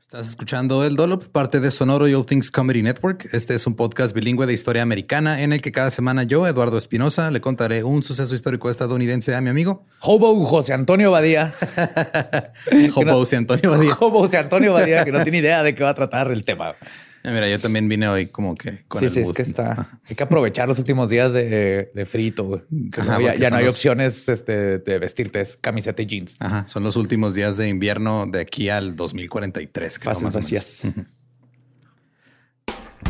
[0.00, 3.28] Estás escuchando El Dolop, parte de Sonoro y All Things Comedy Network.
[3.32, 6.78] Este es un podcast bilingüe de historia americana en el que cada semana yo, Eduardo
[6.78, 9.84] Espinosa, le contaré un suceso histórico estadounidense a mi amigo.
[10.00, 11.52] Hobo José Antonio Badía.
[12.96, 13.96] Hobo José Antonio Badía.
[14.00, 16.74] Hobo José Antonio Badía, que no tiene idea de qué va a tratar el tema.
[17.22, 19.88] Eh, Mira, yo también vine hoy como que con sí, el sí, es que está.
[20.08, 22.44] Hay que aprovechar los últimos días de, de frito.
[22.44, 22.62] güey.
[22.98, 26.36] Ajá, ya no hay los- opciones este, de vestirte es camiseta y jeans.
[26.40, 29.98] Ajá, son los últimos días de invierno de aquí al 2043.
[29.98, 30.82] creo, Fast and más o Furious.
[30.84, 31.06] menos.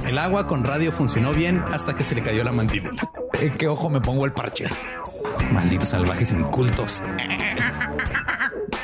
[0.07, 3.03] El agua con radio funcionó bien hasta que se le cayó la mandíbula.
[3.41, 4.65] ¿En qué ojo me pongo el parche?
[5.53, 7.01] Malditos salvajes incultos.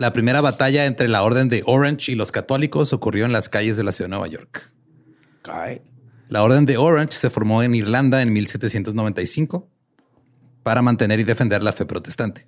[0.00, 3.76] La primera batalla entre la Orden de Orange y los católicos ocurrió en las calles
[3.76, 4.72] de la ciudad de Nueva York.
[6.30, 9.68] La Orden de Orange se formó en Irlanda en 1795
[10.62, 12.46] para mantener y defender la fe protestante.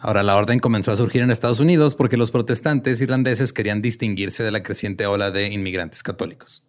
[0.00, 4.42] Ahora, la orden comenzó a surgir en Estados Unidos porque los protestantes irlandeses querían distinguirse
[4.42, 6.66] de la creciente ola de inmigrantes católicos.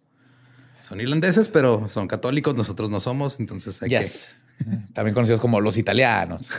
[0.78, 4.36] Son irlandeses, pero son católicos, nosotros no somos, entonces hay Yes.
[4.92, 6.50] También conocidos como los italianos.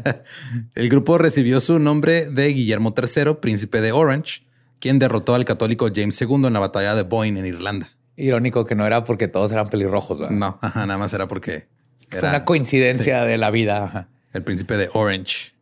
[0.74, 4.42] El grupo recibió su nombre de Guillermo III, príncipe de Orange,
[4.80, 7.90] quien derrotó al católico James II en la batalla de Boyne en Irlanda.
[8.16, 10.20] Irónico que no era porque todos eran pelirrojos.
[10.20, 10.36] ¿verdad?
[10.36, 11.66] No, ajá, nada más era porque
[12.08, 13.84] Fue era una coincidencia de la vida.
[13.84, 14.08] ajá.
[14.32, 15.52] el príncipe de Orange.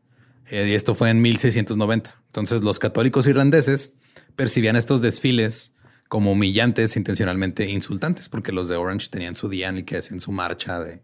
[0.50, 2.14] Eh, y esto fue en 1690.
[2.26, 3.92] Entonces los católicos irlandeses
[4.36, 5.72] percibían estos desfiles
[6.08, 10.20] como humillantes, intencionalmente insultantes, porque los de Orange tenían su día en el que hacían
[10.20, 11.02] su marcha de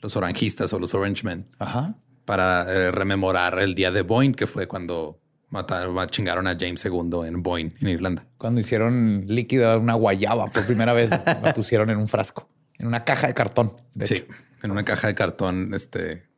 [0.00, 1.94] los orangistas o los Orange Men, Ajá.
[2.24, 5.20] para eh, rememorar el día de Boyne, que fue cuando
[5.50, 8.24] mataron, chingaron a James II en Boyne, en Irlanda.
[8.38, 12.48] Cuando hicieron líquida una guayaba por primera vez, la pusieron en un frasco,
[12.78, 13.72] en una caja de cartón.
[13.94, 14.26] De sí, hecho.
[14.62, 16.28] en una caja de cartón, este,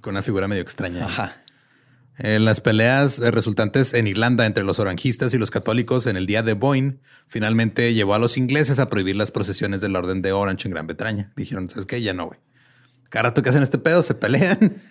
[0.00, 1.04] con una figura medio extraña.
[1.06, 1.36] Ajá.
[2.22, 6.26] En las peleas eh, resultantes en Irlanda entre los orangistas y los católicos en el
[6.26, 10.32] día de Boyne, finalmente llevó a los ingleses a prohibir las procesiones del Orden de
[10.32, 11.32] Orange en Gran Bretaña.
[11.34, 12.02] Dijeron, ¿sabes qué?
[12.02, 12.38] Ya no, güey.
[13.10, 14.82] Cada rato que hacen este pedo se pelean.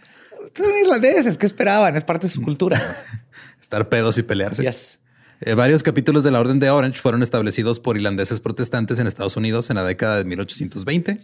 [0.55, 1.95] Son irlandeses, ¿qué esperaban?
[1.95, 2.81] Es parte de su cultura.
[3.61, 4.61] Estar pedos y pelearse.
[4.61, 4.99] Yes.
[5.41, 9.37] Eh, varios capítulos de la Orden de Orange fueron establecidos por irlandeses protestantes en Estados
[9.37, 11.19] Unidos en la década de 1820.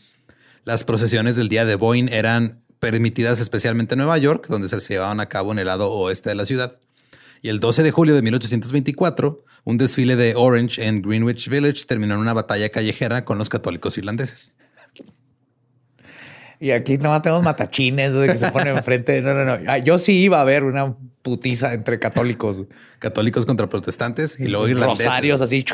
[0.63, 5.19] Las procesiones del día de Boyne eran permitidas especialmente en Nueva York, donde se llevaban
[5.19, 6.79] a cabo en el lado oeste de la ciudad.
[7.41, 12.13] Y el 12 de julio de 1824, un desfile de Orange en Greenwich Village terminó
[12.13, 14.53] en una batalla callejera con los católicos irlandeses.
[16.59, 19.21] Y aquí nomás tenemos matachines güey, que se ponen enfrente.
[19.21, 19.57] No, no, no.
[19.67, 22.63] Ah, Yo sí iba a ver una putiza entre católicos.
[22.99, 25.05] Católicos contra protestantes y luego irlandeses.
[25.05, 25.65] Rosarios así.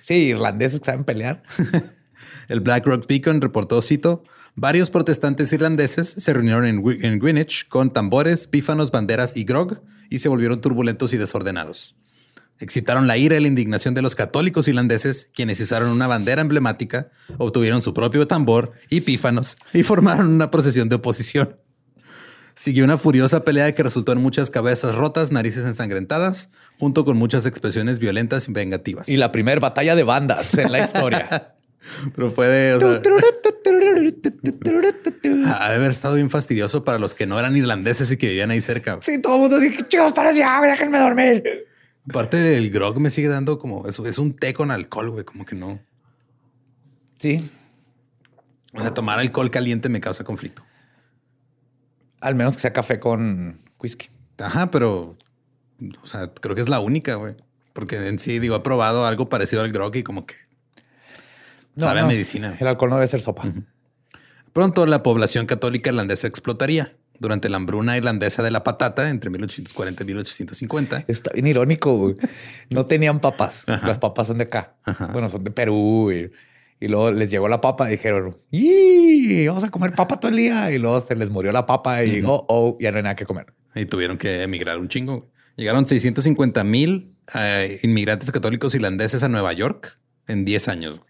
[0.00, 1.42] Sí, irlandeses que saben pelear.
[2.48, 4.22] El Black Rock Beacon reportó, cito,
[4.54, 9.80] varios protestantes irlandeses se reunieron en, en Greenwich con tambores, pífanos, banderas y grog
[10.10, 11.96] y se volvieron turbulentos y desordenados.
[12.60, 17.08] Excitaron la ira y la indignación de los católicos irlandeses, quienes izaron una bandera emblemática,
[17.38, 21.56] obtuvieron su propio tambor y pífanos y formaron una procesión de oposición.
[22.54, 27.46] Siguió una furiosa pelea que resultó en muchas cabezas rotas, narices ensangrentadas, junto con muchas
[27.46, 29.08] expresiones violentas y vengativas.
[29.08, 31.56] Y la primera batalla de bandas en la historia.
[32.14, 32.74] Pero fue de...
[32.74, 33.00] o sea,
[35.46, 38.50] Ha de haber estado bien fastidioso para los que no eran irlandeses y que vivían
[38.50, 38.98] ahí cerca.
[39.02, 40.60] Sí, todo el mundo dice, ¿qué chicos están ya?
[40.62, 41.66] Déjenme dormir.
[42.08, 45.44] Aparte del grog me sigue dando como es, es un té con alcohol, güey, como
[45.44, 45.80] que no.
[47.18, 47.50] Sí,
[48.74, 50.62] O sea, tomar alcohol caliente me causa conflicto.
[52.20, 54.08] al menos que sea café con whisky.
[54.38, 55.16] Ajá, pero
[56.02, 57.36] o sea, creo que es la única, güey.
[57.72, 60.34] Porque en sí, digo, he probado algo parecido al grog y como que
[61.76, 62.56] No, sabe a medicina.
[62.60, 63.44] El alcohol no debe ser sopa.
[64.52, 66.94] Pronto la población católica irlandesa explotaría.
[67.20, 71.96] Durante la hambruna irlandesa de la patata entre 1840 y 1850, Está bien irónico.
[71.96, 72.16] güey.
[72.70, 73.64] No tenían papas.
[73.66, 74.74] Las papas son de acá.
[75.12, 76.10] Bueno, son de Perú.
[76.12, 76.30] Y,
[76.84, 79.46] y luego les llegó la papa y dijeron, ¡y!
[79.46, 80.70] Vamos a comer papa todo el día.
[80.72, 83.26] Y luego se les murió la papa y, oh, oh, ya no hay nada que
[83.26, 83.46] comer.
[83.74, 85.30] y tuvieron que emigrar un chingo.
[85.56, 91.00] Llegaron 650 mil eh, inmigrantes católicos irlandeses a Nueva York en 10 años.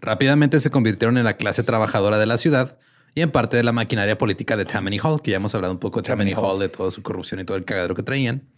[0.00, 2.78] Rápidamente se convirtieron en la clase trabajadora de la ciudad
[3.14, 5.80] y en parte de la maquinaria política de Tammany Hall, que ya hemos hablado un
[5.80, 8.48] poco de Tammany Hall, de toda su corrupción y todo el cagadero que traían.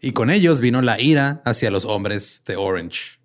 [0.00, 3.18] Y con ellos vino la ira hacia los hombres de Orange.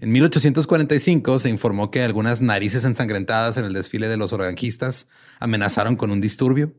[0.00, 5.08] En 1845 se informó que algunas narices ensangrentadas en el desfile de los orangistas
[5.40, 6.74] amenazaron con un disturbio.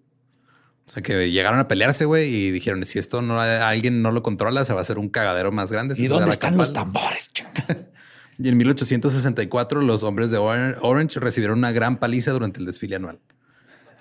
[0.86, 4.21] O sea, que llegaron a pelearse, güey, y dijeron, si esto no alguien no lo
[4.21, 5.95] controla, se va a hacer un cagadero más grande.
[5.98, 7.30] ¿Y dónde están los tambores?
[7.33, 7.66] chinga?
[8.37, 12.97] Y en 1864 los hombres de Oran- Orange recibieron una gran paliza durante el desfile
[12.97, 13.19] anual.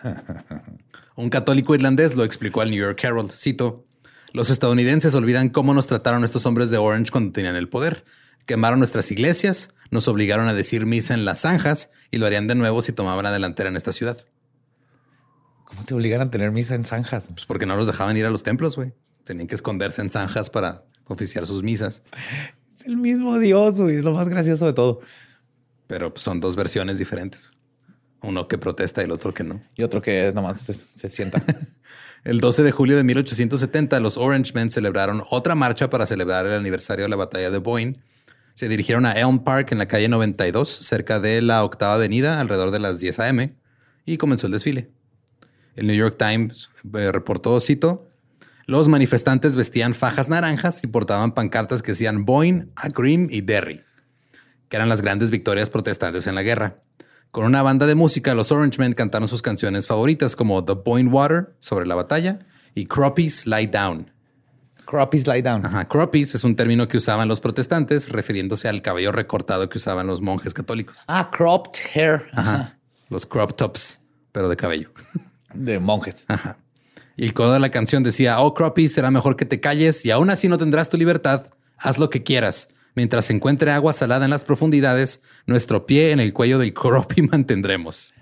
[1.17, 3.31] Un católico irlandés lo explicó al New York Herald.
[3.33, 3.87] Cito,
[4.33, 8.05] los estadounidenses olvidan cómo nos trataron estos hombres de Orange cuando tenían el poder.
[8.47, 12.57] Quemaron nuestras iglesias, nos obligaron a decir misa en las zanjas y lo harían de
[12.57, 14.19] nuevo si tomaban la delantera en esta ciudad.
[15.65, 17.29] ¿Cómo te obligan a tener misa en zanjas?
[17.29, 18.93] Pues porque no los dejaban ir a los templos, güey.
[19.23, 22.03] Tenían que esconderse en zanjas para oficiar sus misas.
[22.75, 23.97] Es el mismo Dios, güey.
[23.97, 25.01] Es lo más gracioso de todo.
[25.87, 27.53] Pero son dos versiones diferentes.
[28.23, 29.63] Uno que protesta y el otro que no.
[29.77, 31.43] Y otro que nomás se, se sienta.
[32.25, 37.05] El 12 de julio de 1870, los Orangemen celebraron otra marcha para celebrar el aniversario
[37.05, 38.01] de la batalla de Boyne.
[38.55, 42.71] Se dirigieron a Elm Park en la calle 92, cerca de la octava avenida, alrededor
[42.71, 43.55] de las 10 a.m.,
[44.07, 44.89] y comenzó el desfile.
[45.77, 48.09] El New York Times eh, reportó, cito,
[48.67, 53.83] los manifestantes vestían fajas naranjas y portaban pancartas que decían Boyne, Agrim y Derry,
[54.69, 56.83] que eran las grandes victorias protestantes en la guerra.
[57.31, 61.57] Con una banda de música, los Orangemen cantaron sus canciones favoritas como The Boyne Water,
[61.59, 62.39] sobre la batalla,
[62.75, 64.15] y Croppies Lie Down.
[64.85, 65.65] Croppies lie down.
[65.65, 70.07] Ajá, Croppies es un término que usaban los protestantes refiriéndose al cabello recortado que usaban
[70.07, 71.05] los monjes católicos.
[71.09, 72.29] Ah, cropped hair.
[72.33, 72.79] Ajá.
[73.09, 74.01] Los crop tops,
[74.33, 74.91] pero de cabello.
[75.55, 76.27] De monjes.
[76.29, 76.59] Ajá.
[77.17, 80.11] Y el codo de la canción decía, oh Croppies, será mejor que te calles y
[80.11, 81.47] aún así no tendrás tu libertad.
[81.79, 82.69] Haz lo que quieras.
[82.97, 87.23] Mientras se encuentre agua salada en las profundidades, nuestro pie en el cuello del Croppy
[87.31, 88.15] mantendremos.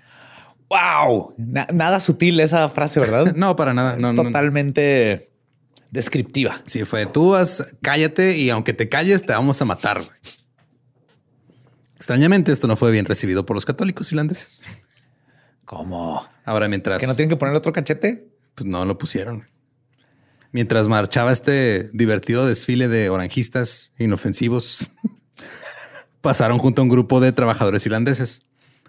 [0.69, 1.35] Wow.
[1.37, 3.33] Na- nada sutil esa frase, ¿verdad?
[3.35, 3.95] No, para nada.
[3.97, 4.13] No.
[4.15, 5.29] Totalmente
[5.91, 6.61] descriptiva.
[6.65, 10.01] Sí, fue tú haz- cállate y aunque te calles, te vamos a matar.
[11.95, 14.61] Extrañamente, esto no fue bien recibido por los católicos irlandeses.
[15.65, 16.25] ¿Cómo?
[16.43, 16.99] Ahora, mientras.
[16.99, 18.27] ¿Que no tienen que poner otro cachete?
[18.55, 19.47] Pues no lo pusieron.
[20.51, 24.91] Mientras marchaba este divertido desfile de oranjistas inofensivos,
[26.21, 28.43] pasaron junto a un grupo de trabajadores irlandeses.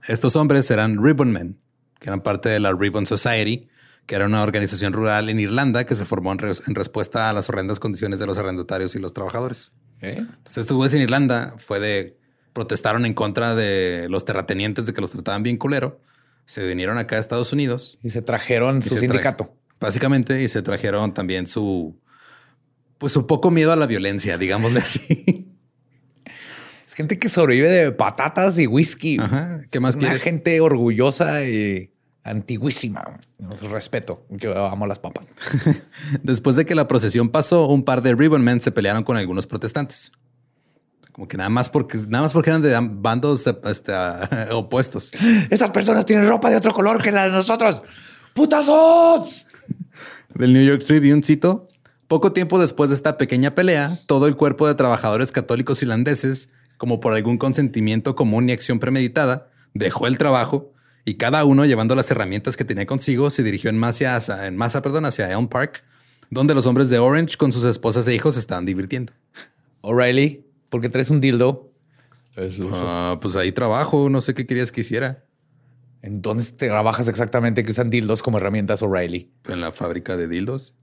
[0.06, 1.58] Estos hombres eran Ribbonmen,
[1.98, 3.68] que eran parte de la Ribbon Society,
[4.06, 7.80] que era una organización rural en Irlanda que se formó en, respuesta a las horrendas
[7.80, 9.72] condiciones de los arrendatarios y los trabajadores.
[10.00, 12.18] Entonces, estos güeyes en Irlanda fue de
[12.52, 16.00] protestaron en contra de los terratenientes de que los trataban bien culero.
[16.46, 19.56] Se vinieron acá a Estados Unidos y se trajeron su sindicato.
[19.80, 21.98] Básicamente, y se trajeron también su,
[22.98, 25.50] pues su poco miedo a la violencia, digámosle así.
[26.86, 29.18] Es gente que sobrevive de patatas y whisky.
[29.18, 29.60] Ajá.
[29.72, 31.90] ¿Qué más Una gente orgullosa y
[32.24, 33.18] antiguísima.
[33.70, 35.28] Respeto, que amo las papas.
[36.22, 40.12] Después de que la procesión pasó, un par de Ribbonmen se pelearon con algunos protestantes.
[41.14, 43.92] Como que nada más porque nada más porque eran de bandos este,
[44.50, 45.12] opuestos.
[45.48, 47.84] Esas personas tienen ropa de otro color que la de nosotros.
[48.34, 49.46] ¡Putazos!
[50.34, 51.68] Del New York Tribune cito.
[52.08, 56.98] Poco tiempo después de esta pequeña pelea, todo el cuerpo de trabajadores católicos irlandeses, como
[56.98, 60.72] por algún consentimiento común y acción premeditada, dejó el trabajo
[61.04, 64.82] y cada uno llevando las herramientas que tenía consigo se dirigió en masa, en masa
[64.82, 65.84] perdón, hacia Elm Park,
[66.30, 69.12] donde los hombres de Orange con sus esposas e hijos estaban divirtiendo.
[69.80, 70.44] O'Reilly,
[70.74, 71.70] ¿por qué traes un dildo?
[72.72, 75.22] Ah, pues ahí trabajo, no sé qué querías que hiciera.
[76.02, 79.30] ¿En dónde trabajas exactamente que usan dildos como herramientas O'Reilly?
[79.46, 80.74] En la fábrica de dildos.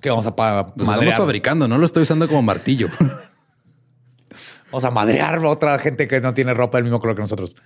[0.00, 2.88] Que vamos a Los estamos fabricando, no lo estoy usando como martillo.
[4.72, 7.56] vamos a madrear a otra gente que no tiene ropa del mismo color que nosotros.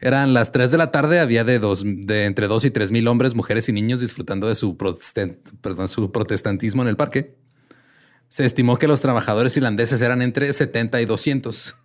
[0.00, 3.08] Eran las 3 de la tarde, había de, dos, de entre 2 y 3 mil
[3.08, 7.41] hombres, mujeres y niños disfrutando de su, perdón, su protestantismo en el parque.
[8.32, 11.76] Se estimó que los trabajadores irlandeses eran entre 70 y 200.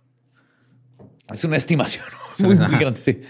[1.30, 2.06] Es una estimación
[2.38, 3.20] muy, grande, sí.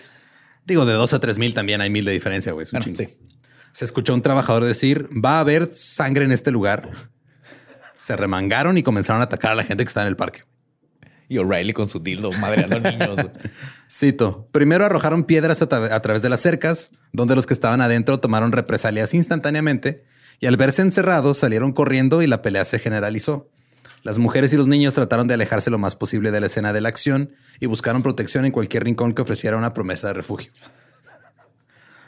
[0.65, 2.65] Digo, de 2 a 3 mil también hay mil de diferencia, güey.
[2.65, 6.93] Se escuchó un trabajador decir, va a haber sangre en este lugar.
[7.97, 10.43] Se remangaron y comenzaron a atacar a la gente que está en el parque.
[11.29, 13.19] Y O'Reilly con su dildo madre a los niños.
[13.91, 14.49] Cito.
[14.53, 15.67] Primero arrojaron piedras a,
[16.03, 20.05] través de las cercas, donde los que estaban adentro tomaron represalias instantáneamente
[20.41, 23.49] y al verse encerrados salieron corriendo y la pelea se generalizó.
[24.03, 26.81] Las mujeres y los niños trataron de alejarse lo más posible de la escena de
[26.81, 30.53] la acción y buscaron protección en cualquier rincón que ofreciera una promesa de refugio.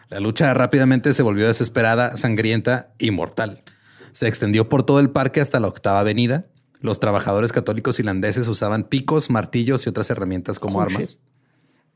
[0.09, 3.63] La lucha rápidamente se volvió desesperada, sangrienta y mortal.
[4.13, 6.47] Se extendió por todo el parque hasta la octava avenida.
[6.81, 11.21] Los trabajadores católicos irlandeses usaban picos, martillos y otras herramientas como oh, armas.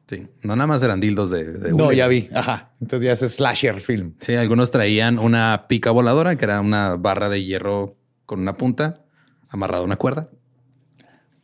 [0.07, 2.29] Sí, no nada más eran dildos de, No, ya vi.
[2.35, 2.73] Ajá.
[2.81, 4.15] Entonces ya es slasher film.
[4.19, 7.97] Sí, algunos traían una pica voladora, que era una barra de hierro
[8.27, 9.05] con una punta
[9.49, 10.29] amarrada a una cuerda.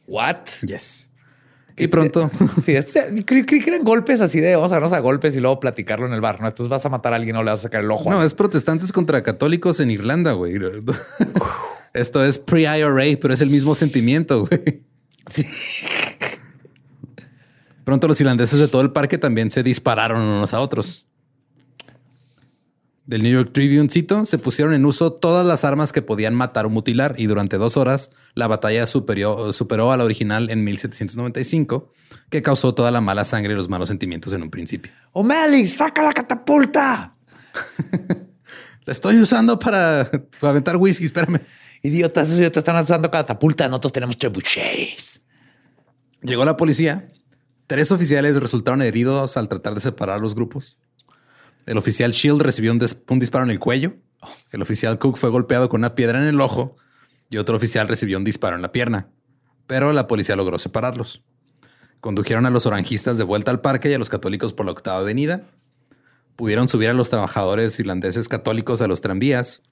[0.07, 0.37] What?
[0.67, 1.11] Yes.
[1.76, 2.31] Y pronto.
[2.62, 2.75] Sí,
[3.25, 6.12] creí, que eran golpes así de vamos a darnos a golpes y luego platicarlo en
[6.12, 6.40] el bar.
[6.40, 8.11] No, entonces vas a matar a alguien o le vas a sacar el ojo.
[8.11, 10.59] No, es protestantes contra católicos en Irlanda, güey.
[11.95, 14.83] Esto es pre-IRA, pero es el mismo sentimiento, güey.
[15.31, 15.47] Sí.
[17.91, 21.09] Pronto los irlandeses de todo el parque también se dispararon unos a otros.
[23.05, 26.67] Del New York Tribune cito, se pusieron en uso todas las armas que podían matar
[26.67, 31.93] o mutilar y durante dos horas la batalla superó a la original en 1795,
[32.31, 34.93] que causó toda la mala sangre y los malos sentimientos en un principio.
[35.11, 37.11] O'Malley, saca la catapulta.
[38.85, 40.09] la estoy usando para,
[40.43, 41.41] aventar whisky, espérame.
[41.83, 45.21] Idiotas, esos idiotas están usando catapulta, nosotros tenemos trebuchets.
[46.23, 47.09] Llegó la policía
[47.71, 50.77] Tres oficiales resultaron heridos al tratar de separar los grupos.
[51.67, 52.81] El oficial Shield recibió un,
[53.21, 53.95] disparo en el cuello.
[54.50, 56.75] El oficial Cook fue golpeado con una piedra en el ojo
[57.29, 59.11] y otro oficial recibió un disparo en la pierna.
[59.69, 61.23] Pero la policía logró separarlos.
[62.00, 64.99] Condujeron a los oranjistas de vuelta al parque y a los católicos por la octava
[64.99, 65.45] avenida.
[66.35, 69.62] Pudieron subir a los trabajadores irlandeses católicos a los tranvías,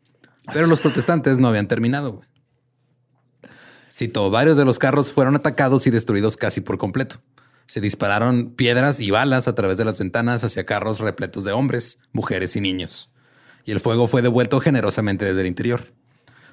[0.52, 2.20] pero los protestantes no habían terminado.
[3.90, 7.20] Cito, varios de los carros fueron atacados y destruidos casi por completo
[7.68, 11.98] se dispararon piedras y balas a través de las ventanas hacia carros repletos de hombres,
[12.12, 13.10] mujeres y niños.
[13.66, 15.92] Y el fuego fue devuelto generosamente desde el interior.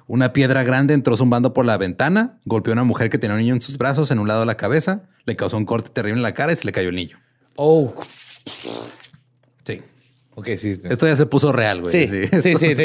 [0.08, 3.42] Una piedra grande entró zumbando por la ventana, golpeó a una mujer que tenía un
[3.42, 6.20] niño en sus brazos en un lado de la cabeza, le causó un corte terrible
[6.20, 7.18] en la cara y se le cayó el niño.
[7.56, 7.96] Oh.
[9.64, 9.82] Sí.
[10.36, 10.72] Ok, sí.
[10.72, 11.94] Esto ya se puso real, güey.
[11.94, 12.76] Sí, sí, sí.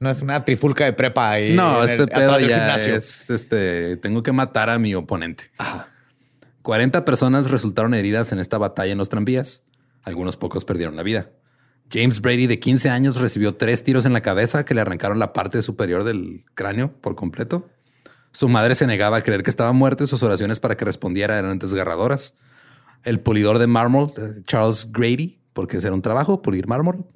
[0.00, 1.54] No, es una trifulca de prepa ahí.
[1.54, 5.50] No, este pedo ya es, este, tengo que matar a mi oponente.
[5.58, 5.88] Ajá.
[6.62, 9.62] 40 personas resultaron heridas en esta batalla en los tranvías.
[10.02, 11.30] Algunos pocos perdieron la vida.
[11.90, 15.32] James Brady, de 15 años, recibió tres tiros en la cabeza que le arrancaron la
[15.32, 17.68] parte superior del cráneo por completo.
[18.30, 21.38] Su madre se negaba a creer que estaba muerto y sus oraciones para que respondiera
[21.38, 22.34] eran desgarradoras.
[23.04, 24.12] El polidor de mármol,
[24.44, 27.06] Charles Grady, porque ese era un trabajo, pulir mármol,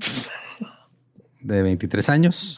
[1.41, 2.57] de 23 años.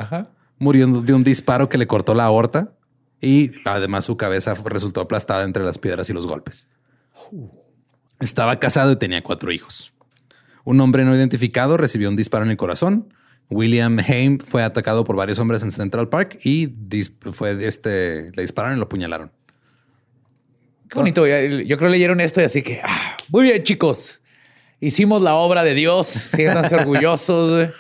[0.59, 2.75] Murió de un disparo que le cortó la aorta
[3.21, 6.69] y además su cabeza resultó aplastada entre las piedras y los golpes.
[8.21, 9.93] Estaba casado y tenía cuatro hijos.
[10.65, 13.13] Un hombre no identificado recibió un disparo en el corazón.
[13.51, 16.75] William Haim fue atacado por varios hombres en Central Park y
[17.33, 19.31] fue este, le dispararon y lo apuñalaron.
[20.89, 21.27] Qué bonito.
[21.27, 24.23] Yo creo que leyeron esto y así que, ah, muy bien, chicos.
[24.81, 26.07] Hicimos la obra de Dios.
[26.07, 27.71] Siéntanse orgullosos.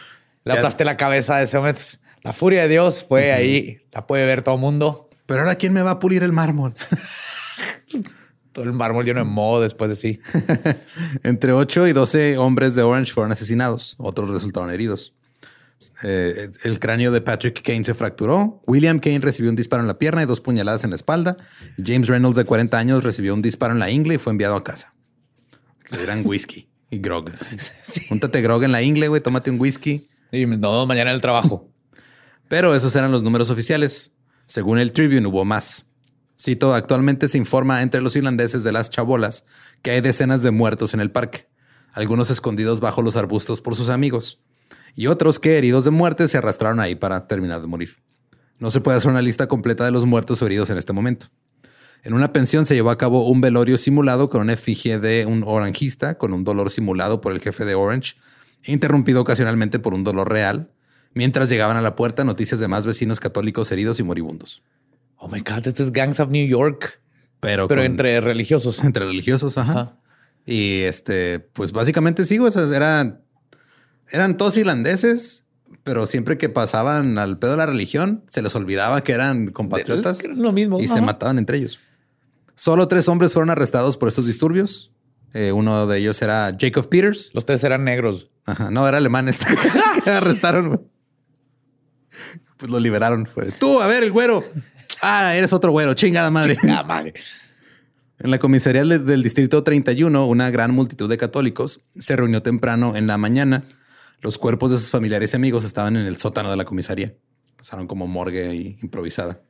[0.45, 1.75] Le aplasté la cabeza de ese hombre.
[2.23, 3.81] La furia de Dios fue ahí.
[3.93, 5.09] La puede ver todo el mundo.
[5.27, 6.75] Pero ahora, ¿quién me va a pulir el mármol?
[8.55, 10.21] todo el mármol lleno de moho después de sí.
[11.25, 13.97] Entre 8 y 12 hombres de Orange fueron asesinados.
[13.99, 15.13] Otros resultaron heridos.
[16.05, 18.63] Eh, el cráneo de Patrick Kane se fracturó.
[18.67, 21.37] William Kane recibió un disparo en la pierna y dos puñaladas en la espalda.
[21.85, 24.63] James Reynolds, de 40 años, recibió un disparo en la ingle y fue enviado a
[24.63, 24.95] casa.
[25.91, 27.31] Le dieran whisky y grog.
[28.09, 30.09] Júntate grog en la ingle, güey, tómate un whisky.
[30.31, 31.69] Y no, mañana en el trabajo.
[32.49, 34.13] Pero esos eran los números oficiales.
[34.47, 35.87] Según el Tribune hubo más.
[36.41, 39.45] Cito, actualmente se informa entre los irlandeses de las chabolas
[39.83, 41.47] que hay decenas de muertos en el parque,
[41.93, 44.41] algunos escondidos bajo los arbustos por sus amigos,
[44.97, 47.97] y otros que, heridos de muerte, se arrastraron ahí para terminar de morir.
[48.59, 51.27] No se puede hacer una lista completa de los muertos o heridos en este momento.
[52.03, 55.43] En una pensión se llevó a cabo un velorio simulado con una efigie de un
[55.45, 58.17] oranjista con un dolor simulado por el jefe de Orange,
[58.65, 60.71] interrumpido ocasionalmente por un dolor real,
[61.15, 64.63] mientras llegaban a la puerta noticias de más vecinos católicos heridos y moribundos.
[65.17, 67.01] Oh my God, esto es Gangs of New York.
[67.41, 68.79] Pero, pero entre religiosos.
[68.85, 69.99] Entre religiosos, ajá.
[70.47, 73.23] Y este, pues básicamente sí, esas eran,
[74.11, 75.45] eran todos irlandeses,
[75.83, 80.27] pero siempre que pasaban al pedo de la religión, se les olvidaba que eran compatriotas.
[80.27, 80.81] lo mismo.
[80.81, 81.81] Y se mataban entre ellos.
[82.55, 84.93] Solo tres hombres fueron arrestados por estos disturbios.
[85.33, 87.31] Eh, uno de ellos era Jacob Peters.
[87.35, 88.31] Los tres eran negros.
[88.47, 89.47] Ajá, no, era alemán este
[90.05, 90.89] que arrestaron.
[92.57, 93.27] Pues lo liberaron.
[93.27, 94.45] Fue tú, a ver, el güero.
[95.03, 95.95] Ah, eres otro güero.
[95.95, 96.57] Chingada madre.
[96.57, 97.15] Chingada madre.
[98.19, 103.07] En la comisaría del distrito 31, una gran multitud de católicos se reunió temprano en
[103.07, 103.65] la mañana.
[104.21, 107.15] Los cuerpos de sus familiares y amigos estaban en el sótano de la comisaría.
[107.57, 109.41] Pasaron como morgue improvisada.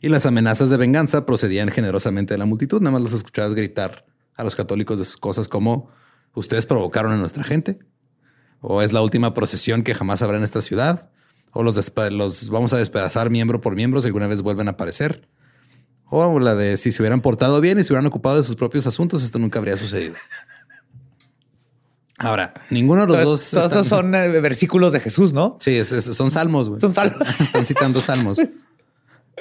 [0.00, 2.80] Y las amenazas de venganza procedían generosamente de la multitud.
[2.80, 4.04] Nada más los escuchabas gritar
[4.36, 5.90] a los católicos de cosas como
[6.34, 7.78] ustedes provocaron a nuestra gente
[8.60, 11.10] o es la última procesión que jamás habrá en esta ciudad,
[11.56, 15.26] o los, los vamos a despedazar miembro por miembro si alguna vez vuelven a aparecer,
[16.08, 18.86] o la de si se hubieran portado bien y se hubieran ocupado de sus propios
[18.86, 20.14] asuntos, esto nunca habría sucedido.
[22.18, 23.50] Ahora, ninguno de los dos.
[23.50, 25.58] Todos esos son eh, versículos de Jesús, ¿no?
[25.60, 26.80] Sí, son salmos.
[26.80, 27.20] Son salmos.
[27.40, 28.40] Están citando salmos.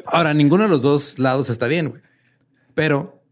[0.07, 2.01] Ahora, ninguno de los dos lados está bien, güey.
[2.73, 3.23] Pero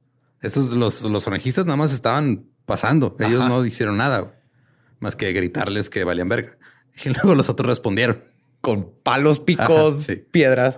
[0.42, 3.18] estos, los, los nada más estaban pasando.
[3.20, 4.34] Ellos no hicieron nada
[5.00, 6.58] más que gritarles que valían verga.
[7.04, 8.22] Y luego los otros respondieron
[8.64, 10.78] con palos, picos, piedras.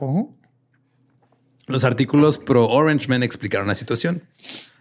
[1.68, 4.24] Los artículos pro Orange Men explicaron la situación.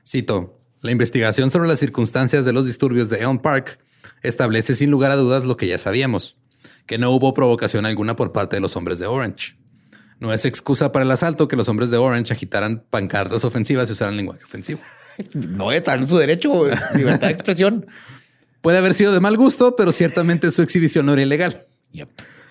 [0.09, 3.79] Cito, la investigación sobre las circunstancias de los disturbios de Elm Park
[4.23, 6.39] establece sin lugar a dudas lo que ya sabíamos,
[6.87, 9.59] que no hubo provocación alguna por parte de los hombres de Orange.
[10.19, 13.93] No es excusa para el asalto que los hombres de Orange agitaran pancartas ofensivas y
[13.93, 14.81] usaran lenguaje ofensivo.
[15.35, 16.65] No está en su derecho,
[16.97, 17.87] libertad de expresión.
[18.63, 21.67] Puede haber sido de mal gusto, pero ciertamente su exhibición no era ilegal.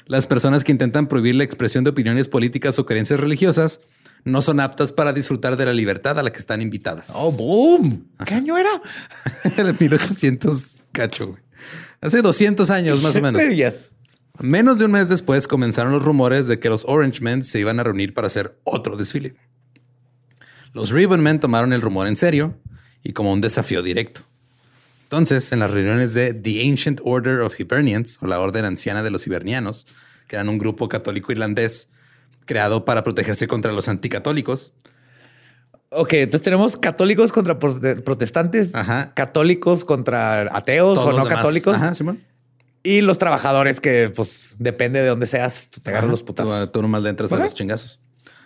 [0.06, 3.82] Las personas que intentan prohibir la expresión de opiniones políticas o creencias religiosas
[4.26, 7.12] no son aptas para disfrutar de la libertad a la que están invitadas.
[7.16, 8.08] Oh, boom.
[8.26, 8.82] ¿Qué año era?
[9.58, 11.38] el 1800 cacho.
[12.02, 13.42] Hace 200 años más o menos.
[14.40, 17.80] Menos de un mes después comenzaron los rumores de que los Orange Men se iban
[17.80, 19.36] a reunir para hacer otro desfile.
[20.74, 22.60] Los Ribbon Men tomaron el rumor en serio
[23.04, 24.24] y como un desafío directo.
[25.14, 29.12] Entonces, en las reuniones de The Ancient Order of Hibernians, o la Orden Anciana de
[29.12, 29.86] los Hibernianos,
[30.28, 31.88] que eran un grupo católico irlandés
[32.46, 34.72] creado para protegerse contra los anticatólicos.
[35.90, 38.72] Ok, entonces tenemos católicos contra protestantes,
[39.14, 41.78] católicos contra ateos o no católicos.
[42.82, 46.72] Y los trabajadores que, pues, depende de dónde seas, tú te agarras los putas.
[46.72, 48.00] Tú, nomás le entras a los chingazos.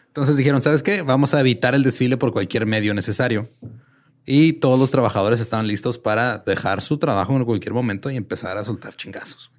[0.08, 1.01] Entonces dijeron, ¿sabes qué?
[1.01, 3.47] Vamos a evitar el desfile por cualquier medio necesario.
[4.29, 8.57] Y todos los trabajadores estaban listos para dejar su trabajo en cualquier momento y empezar
[8.57, 9.51] a soltar chingazos.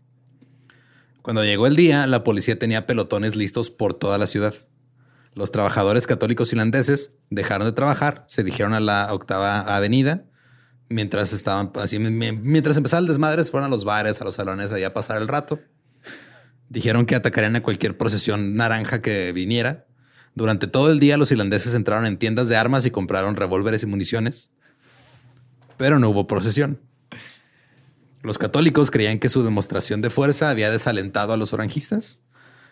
[1.22, 4.54] Cuando llegó el día, la policía tenía pelotones listos por toda la ciudad.
[5.32, 10.26] Los trabajadores católicos irlandeses dejaron de trabajar, se dijeron a la octava avenida,
[10.90, 14.88] mientras estaban así, mientras empezaba el desmadre, fueron a los bares, a los salones, allá
[14.88, 15.60] a pasar el rato.
[16.68, 19.86] Dijeron que atacarían a cualquier procesión naranja que viniera.
[20.34, 23.86] Durante todo el día, los irlandeses entraron en tiendas de armas y compraron revólveres y
[23.86, 24.50] municiones
[25.78, 26.80] pero no hubo procesión.
[28.22, 32.20] Los católicos creían que su demostración de fuerza había desalentado a los orangistas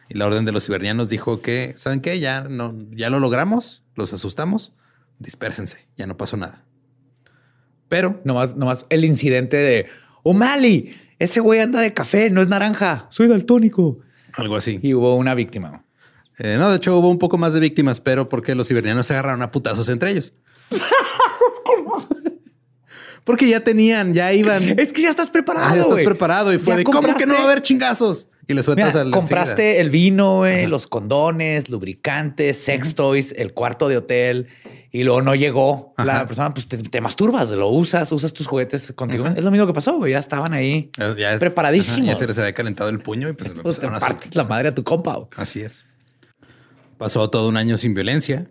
[0.09, 2.21] y la orden de los cibernianos dijo que, ¿saben qué?
[2.21, 4.73] Ya, no, ya lo logramos, los asustamos,
[5.19, 6.65] dispérsense, ya no pasó nada.
[7.89, 8.21] Pero...
[8.25, 9.87] Nomás, nomás el incidente de
[10.25, 14.01] O'Malley, ese güey anda de café, no es naranja, soy daltónico.
[14.35, 14.81] Algo así.
[14.83, 15.85] Y hubo una víctima.
[16.39, 19.15] Eh, no, de hecho hubo un poco más de víctimas, pero porque los cibernianos se
[19.15, 20.35] agarraron a putazos entre ellos.
[23.27, 24.79] porque ya tenían, ya iban.
[24.79, 25.75] Es que ya estás preparado.
[25.75, 28.31] ya estás preparado y fue de cómo que no va a haber chingazos.
[28.47, 29.11] Y le sueltas al.
[29.11, 34.47] Compraste el vino, los condones, lubricantes, sex toys, el cuarto de hotel
[34.93, 39.27] y luego no llegó la persona, pues te, masturbas, lo usas, usas tus juguetes contigo.
[39.27, 40.13] Es lo mismo que pasó, güey.
[40.13, 42.09] Ya estaban ahí ya preparadísimos.
[42.09, 43.81] ya se les había calentado el puño y pues, pues
[44.33, 45.29] la madre a tu compa.
[45.37, 45.85] Así es.
[46.97, 48.49] Pasó todo un año sin violencia,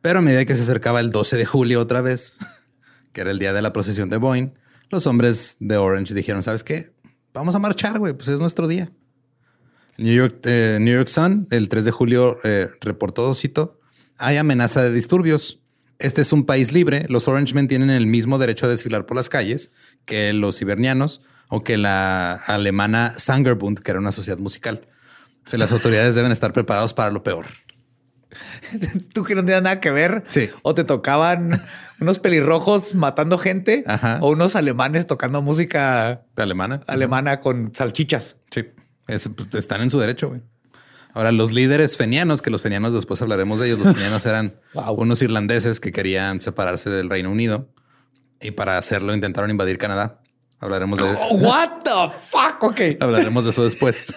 [0.00, 2.36] pero a medida que se acercaba el 12 de julio otra vez,
[3.12, 4.50] que era el día de la procesión de Boeing,
[4.90, 6.92] los hombres de Orange dijeron, ¿sabes qué?
[7.34, 8.90] Vamos a marchar, güey, pues es nuestro día.
[9.98, 13.80] New York, eh, Sun, el 3 de julio, eh, reportó, cito,
[14.16, 15.60] hay amenaza de disturbios.
[15.98, 17.06] Este es un país libre.
[17.08, 19.72] Los Orangemen tienen el mismo derecho a desfilar por las calles
[20.04, 24.86] que los cibernianos o que la alemana Sangerbund, que era una sociedad musical.
[25.50, 27.46] las autoridades deben estar preparados para lo peor.
[29.12, 30.24] Tú que no tenías nada que ver.
[30.28, 30.50] Sí.
[30.62, 31.60] O te tocaban
[32.00, 33.84] unos pelirrojos matando gente
[34.20, 36.80] o unos alemanes tocando música alemana.
[36.86, 38.36] Alemana con salchichas.
[38.50, 38.66] Sí.
[39.06, 40.42] Pues, están en su derecho, güey.
[41.14, 44.60] Ahora, los líderes fenianos, que los fenianos después hablaremos de ellos, los fenianos eran
[44.96, 47.68] unos irlandeses que querían separarse del Reino Unido
[48.40, 50.20] y para hacerlo intentaron invadir Canadá.
[50.60, 51.04] Hablaremos de...
[51.04, 52.62] Oh, what the fuck?
[52.62, 52.80] Ok.
[53.00, 54.14] Hablaremos de eso después.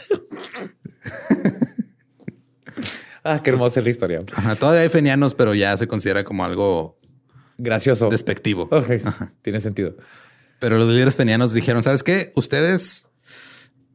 [3.23, 4.23] Ah, qué hermosa la historia.
[4.59, 6.99] todavía hay fenianos, pero ya se considera como algo
[7.57, 8.69] gracioso, despectivo.
[9.41, 9.95] Tiene sentido.
[10.59, 12.31] Pero los líderes fenianos dijeron, ¿sabes qué?
[12.35, 13.07] Ustedes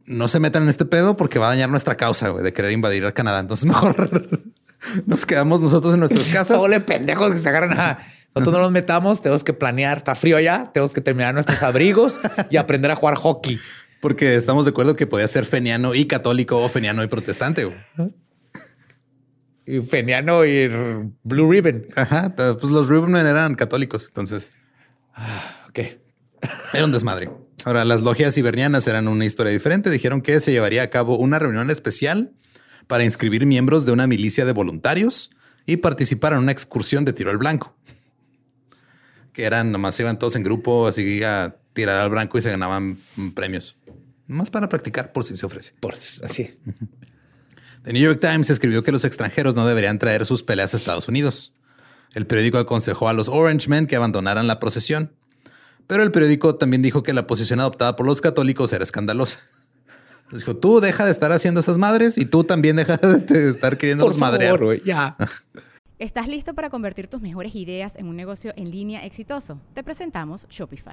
[0.06, 3.04] no se metan en este pedo porque va a dañar nuestra causa de querer invadir
[3.06, 3.40] a Canadá.
[3.40, 4.28] Entonces mejor
[5.06, 6.60] nos quedamos nosotros en nuestras casas.
[6.60, 7.98] Solo pendejos que se agarran a
[8.36, 12.20] nosotros no nos metamos, tenemos que planear, está frío allá, tenemos que terminar nuestros abrigos
[12.50, 13.58] y aprender a jugar hockey.
[14.02, 17.66] Porque estamos de acuerdo que podía ser feniano y católico o feniano y protestante.
[19.66, 20.68] Y feniano y
[21.24, 21.87] Blue Ribbon.
[21.96, 24.52] Ajá, pues los Ribbonmen eran católicos, entonces.
[25.14, 25.81] Ah, ok.
[26.72, 27.31] Era un desmadre.
[27.64, 29.90] Ahora, las logias hibernianas eran una historia diferente.
[29.90, 32.33] Dijeron que se llevaría a cabo una reunión especial
[32.87, 35.31] para inscribir miembros de una milicia de voluntarios
[35.64, 37.74] y participar en una excursión de tiro al blanco.
[39.33, 42.98] Que eran, nomás iban todos en grupo así a tirar al blanco y se ganaban
[43.35, 43.76] premios.
[44.29, 45.74] Más para practicar por si se ofrece.
[45.81, 46.59] Por así.
[47.87, 51.07] The New York Times escribió que los extranjeros no deberían traer sus peleas a Estados
[51.07, 51.53] Unidos.
[52.14, 55.12] El periódico aconsejó a los Orange Men que abandonaran la procesión.
[55.87, 59.38] Pero el periódico también dijo que la posición adoptada por los católicos era escandalosa.
[60.33, 63.79] Les dijo, tú deja de estar haciendo esas madres y tú también deja de estar
[63.79, 64.59] queriendo los madrear.
[64.85, 65.16] ya.
[66.01, 69.61] ¿Estás listo para convertir tus mejores ideas en un negocio en línea exitoso?
[69.75, 70.92] Te presentamos Shopify.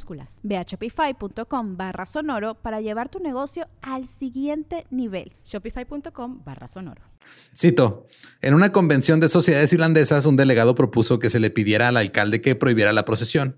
[0.43, 5.33] Ve a shopify.com barra sonoro para llevar tu negocio al siguiente nivel.
[5.45, 7.01] Shopify.com barra sonoro.
[7.55, 8.07] Cito,
[8.41, 12.41] en una convención de sociedades irlandesas, un delegado propuso que se le pidiera al alcalde
[12.41, 13.57] que prohibiera la procesión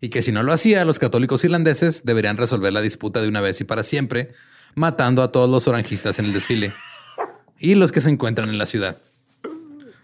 [0.00, 3.40] y que si no lo hacía, los católicos irlandeses deberían resolver la disputa de una
[3.40, 4.32] vez y para siempre,
[4.74, 6.72] matando a todos los orangistas en el desfile
[7.58, 8.98] y los que se encuentran en la ciudad.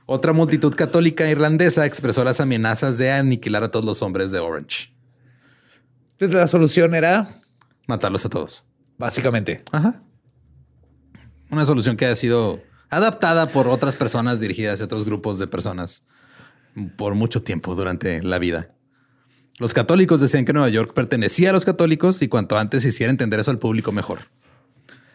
[0.07, 4.98] Otra multitud católica irlandesa expresó las amenazas de aniquilar a todos los hombres de Orange.
[6.18, 7.28] Entonces la solución era
[7.87, 8.64] matarlos a todos.
[8.98, 9.62] Básicamente.
[9.70, 10.02] Ajá.
[11.48, 16.02] Una solución que ha sido adaptada por otras personas dirigidas a otros grupos de personas
[16.96, 18.74] por mucho tiempo durante la vida.
[19.59, 23.38] Los católicos decían que Nueva York pertenecía a los católicos y cuanto antes hiciera entender
[23.38, 24.22] eso al público mejor.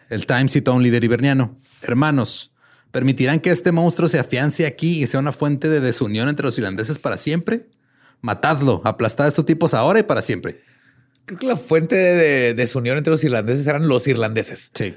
[0.09, 1.57] El Times citó a un líder hiberniano.
[1.81, 2.53] Hermanos,
[2.91, 6.57] ¿permitirán que este monstruo se afiance aquí y sea una fuente de desunión entre los
[6.57, 7.69] irlandeses para siempre?
[8.21, 10.61] Matadlo, aplastad a estos tipos ahora y para siempre.
[11.25, 14.71] Creo que la fuente de desunión entre los irlandeses eran los irlandeses.
[14.73, 14.95] Sí.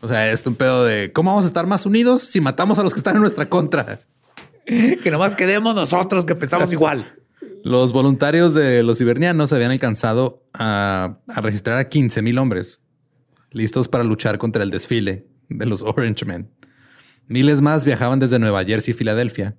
[0.00, 2.82] O sea, es un pedo de cómo vamos a estar más unidos si matamos a
[2.82, 4.00] los que están en nuestra contra.
[4.64, 7.16] que nomás quedemos nosotros que pensamos igual.
[7.62, 12.80] Los voluntarios de los hibernianos habían alcanzado a, a registrar a 15 mil hombres
[13.50, 16.50] listos para luchar contra el desfile de los Orange Men.
[17.26, 19.56] Miles más viajaban desde Nueva Jersey y Filadelfia.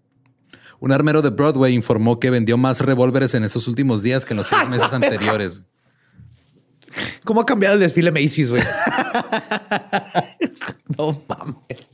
[0.79, 4.37] Un armero de Broadway informó que vendió más revólveres en esos últimos días que en
[4.37, 5.61] los seis meses anteriores.
[7.23, 8.63] ¿Cómo ha cambiado el desfile Macy's, güey?
[10.97, 11.93] no mames.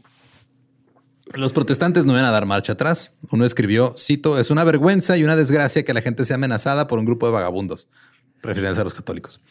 [1.34, 3.14] Los protestantes no iban a dar marcha atrás.
[3.32, 7.00] Uno escribió, cito, es una vergüenza y una desgracia que la gente sea amenazada por
[7.00, 7.90] un grupo de vagabundos,
[8.42, 9.42] refiriéndose a los católicos,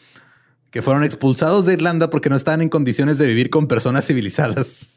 [0.71, 4.89] que fueron expulsados de Irlanda porque no estaban en condiciones de vivir con personas civilizadas.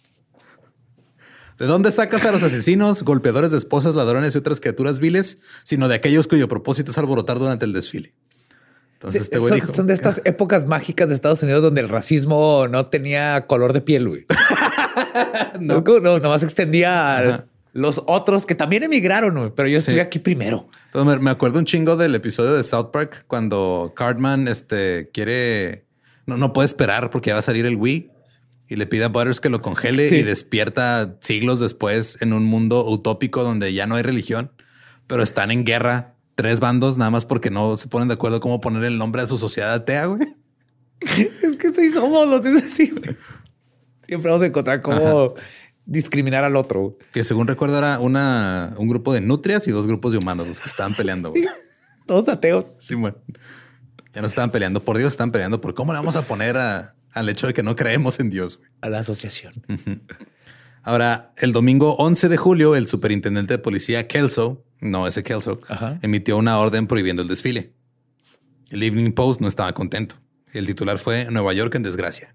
[1.59, 5.89] ¿De dónde sacas a los asesinos, golpeadores de esposas, ladrones y otras criaturas viles, sino
[5.89, 8.15] de aquellos cuyo propósito es alborotar durante el desfile?
[9.01, 12.69] Entonces este güey dijo, son de estas épocas mágicas de Estados Unidos donde el racismo
[12.69, 14.27] no tenía color de piel, güey.
[15.59, 15.81] no.
[15.81, 20.69] no, nomás extendía a los otros que también emigraron, pero yo estoy aquí primero.
[21.19, 25.87] me acuerdo un chingo del episodio de South Park cuando Cartman este, quiere,
[26.27, 28.11] no, no puede esperar porque ya va a salir el Wii
[28.69, 32.87] y le pide a Butters que lo congele y despierta siglos después en un mundo
[32.87, 34.53] utópico donde ya no hay religión,
[35.07, 38.62] pero están en guerra tres bandos nada más porque no se ponen de acuerdo cómo
[38.62, 40.26] poner el nombre a su sociedad atea, güey.
[41.00, 43.14] es que sí somos los así, güey.
[44.07, 45.35] Siempre vamos a encontrar cómo
[45.85, 46.96] discriminar al otro.
[47.12, 50.61] Que según recuerdo era una, un grupo de nutrias y dos grupos de humanos los
[50.61, 51.31] que estaban peleando.
[51.31, 51.44] Güey.
[52.07, 52.74] Todos ateos.
[52.79, 53.18] Sí, bueno.
[54.14, 57.29] Ya no estaban peleando por Dios, estaban peleando por cómo le vamos a poner al
[57.29, 58.61] hecho de que no creemos en Dios.
[58.81, 59.53] A la asociación.
[60.83, 65.61] Ahora, el domingo 11 de julio, el superintendente de policía Kelso, no ese Kelso,
[66.03, 67.73] emitió una orden prohibiendo el desfile.
[68.71, 70.16] El Evening Post no estaba contento.
[70.53, 72.35] El titular fue Nueva York en desgracia.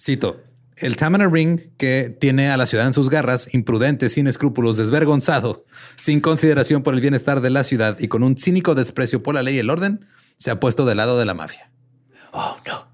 [0.00, 0.42] Cito,
[0.76, 5.62] el Tamana Ring, que tiene a la ciudad en sus garras, imprudente, sin escrúpulos, desvergonzado,
[5.94, 9.42] sin consideración por el bienestar de la ciudad y con un cínico desprecio por la
[9.42, 11.70] ley y el orden, se ha puesto del lado de la mafia.
[12.32, 12.88] Oh, no.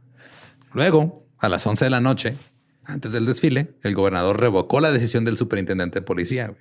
[0.72, 2.36] Luego, a las 11 de la noche,
[2.84, 6.54] antes del desfile, el gobernador revocó la decisión del superintendente de policía.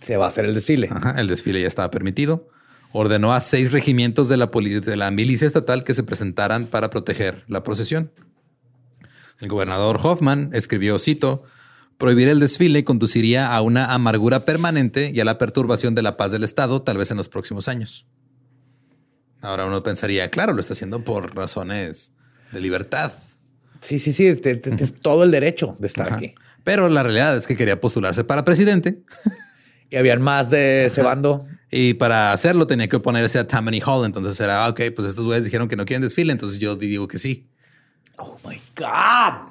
[0.00, 0.88] Se va a hacer el desfile.
[1.16, 2.48] el desfile ya estaba permitido.
[2.92, 7.44] Ordenó a seis regimientos de la, de la milicia estatal que se presentaran para proteger
[7.48, 8.10] la procesión.
[9.40, 11.44] El gobernador Hoffman escribió, cito,
[11.98, 16.32] prohibir el desfile conduciría a una amargura permanente y a la perturbación de la paz
[16.32, 18.06] del Estado, tal vez en los próximos años.
[19.40, 22.12] Ahora uno pensaría, claro, lo está haciendo por razones
[22.52, 23.12] de libertad.
[23.80, 26.34] Sí, sí, sí, tienes todo el derecho de estar aquí.
[26.64, 29.02] Pero la realidad es que quería postularse para presidente.
[29.90, 31.46] Y habían más de ese bando.
[31.70, 34.06] Y para hacerlo tenía que oponerse a Tammany Hall.
[34.06, 36.32] Entonces era, ah, ok, pues estos güeyes dijeron que no quieren desfile.
[36.32, 37.46] Entonces yo digo que sí.
[38.16, 39.50] Oh my God.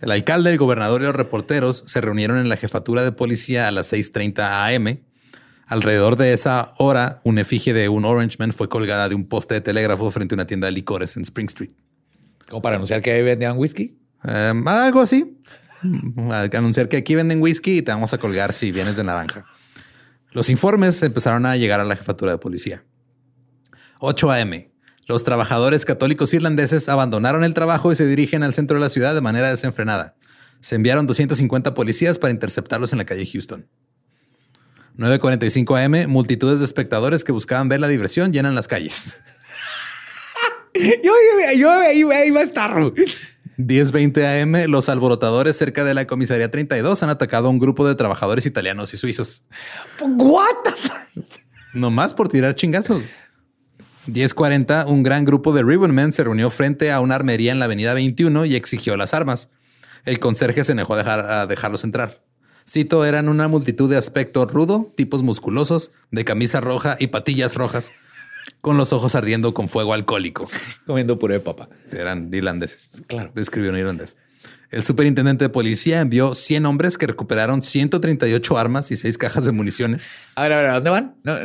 [0.00, 3.72] El alcalde, el gobernador y los reporteros se reunieron en la jefatura de policía a
[3.72, 5.00] las 6:30 AM.
[5.66, 9.60] Alrededor de esa hora, un efigie de un Orangeman fue colgada de un poste de
[9.60, 11.72] telégrafo frente a una tienda de licores en Spring Street.
[12.48, 13.98] ¿Como para anunciar que vendían whisky?
[14.24, 15.36] Em, algo así.
[15.82, 19.44] Anunciar que aquí venden whisky y te vamos a colgar si vienes de naranja.
[20.32, 22.84] Los informes empezaron a llegar a la jefatura de policía.
[24.00, 24.70] 8 a.m.
[25.06, 29.14] Los trabajadores católicos irlandeses abandonaron el trabajo y se dirigen al centro de la ciudad
[29.14, 30.16] de manera desenfrenada.
[30.60, 33.66] Se enviaron 250 policías para interceptarlos en la calle Houston.
[34.98, 39.14] 9.45 am, multitudes de espectadores que buscaban ver la diversión llenan las calles.
[40.74, 41.12] yo,
[41.56, 42.92] yo, iba a estar.
[43.58, 47.96] 10.20 am, los alborotadores cerca de la comisaría 32 han atacado a un grupo de
[47.96, 49.42] trabajadores italianos y suizos.
[50.00, 51.22] What the
[51.74, 53.02] Nomás por tirar chingazos.
[54.06, 57.94] 10.40, un gran grupo de Ribbonmen se reunió frente a una armería en la avenida
[57.94, 59.50] 21 y exigió las armas.
[60.04, 62.22] El conserje se negó a, dejar, a dejarlos entrar.
[62.66, 67.92] Cito, eran una multitud de aspecto rudo, tipos musculosos, de camisa roja y patillas rojas,
[68.60, 70.48] con los ojos ardiendo con fuego alcohólico.
[70.86, 71.68] Comiendo puré de papa.
[71.92, 73.02] Eran irlandeses.
[73.06, 73.30] Claro.
[73.34, 74.16] Describió en irlandés.
[74.70, 79.52] El superintendente de policía envió 100 hombres que recuperaron 138 armas y 6 cajas de
[79.52, 80.10] municiones.
[80.34, 81.14] A ver, a ver, ¿a dónde van?
[81.24, 81.36] No,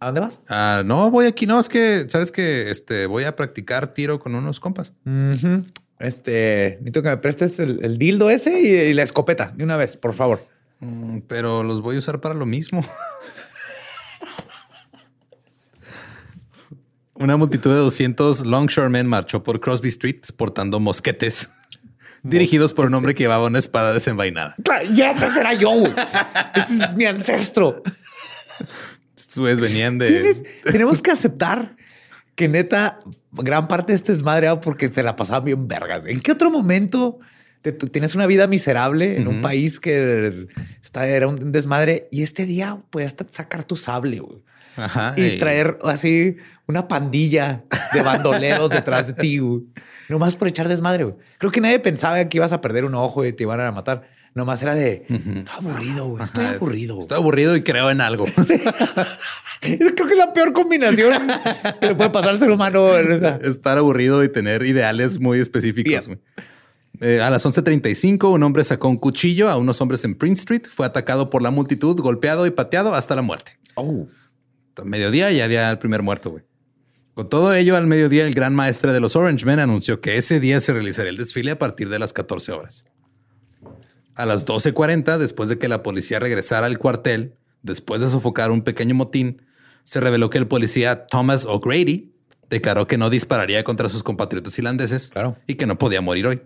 [0.00, 0.40] ¿A dónde vas?
[0.48, 1.46] Ah, no, voy aquí.
[1.46, 4.94] No, es que sabes que este, voy a practicar tiro con unos compas.
[5.98, 10.14] Este necesito que me prestes el, dildo ese y, la escopeta de una vez, por
[10.14, 10.46] favor.
[10.78, 12.80] Mm, pero los voy a usar para lo mismo.
[17.20, 21.48] Una multitud de 200 longshoremen marchó por Crosby Street portando mosquetes
[22.24, 24.56] dirigidos por un hombre que llevaba una espada desenvainada.
[24.64, 25.70] Claro, ya ese será yo.
[26.56, 27.82] ese es mi ancestro
[29.36, 30.42] venían de.
[30.64, 31.76] Tenemos que aceptar
[32.34, 33.00] que neta,
[33.32, 36.04] gran parte de este es madre porque se la pasaba bien vergas.
[36.06, 37.18] ¿En qué otro momento
[37.92, 40.46] tienes una vida miserable en un país que
[40.82, 44.22] está, era un desmadre y este día puedes sacar tu sable
[45.16, 49.62] y, traer así una pandilla de bandoleros detrás de ti, güey.
[50.08, 51.14] nomás por echar desmadre.
[51.38, 54.08] Creo que nadie pensaba que ibas a perder un ojo y te iban a matar.
[54.34, 56.22] Nomás era de estoy aburrido, güey.
[56.22, 56.98] Estoy aburrido.
[57.00, 58.26] Estoy aburrido y creo en algo.
[59.60, 61.12] Creo que es la peor combinación
[61.80, 62.96] que le puede pasar al ser humano.
[62.96, 66.08] Estar aburrido y tener ideales muy específicos.
[67.00, 70.62] Eh, a las 11:35, un hombre sacó un cuchillo a unos hombres en Prince Street,
[70.68, 73.58] fue atacado por la multitud, golpeado y pateado hasta la muerte.
[73.74, 74.06] Oh.
[74.84, 76.44] Mediodía ya había el primer muerto, güey.
[77.14, 80.40] Con todo ello, al mediodía, el gran maestre de los Orange Men anunció que ese
[80.40, 82.84] día se realizaría el desfile a partir de las 14 horas.
[84.14, 88.62] A las 12.40, después de que la policía regresara al cuartel, después de sofocar un
[88.62, 89.42] pequeño motín,
[89.84, 92.12] se reveló que el policía Thomas O'Grady
[92.48, 95.10] declaró que no dispararía contra sus compatriotas irlandeses
[95.46, 96.42] y que no podía morir hoy.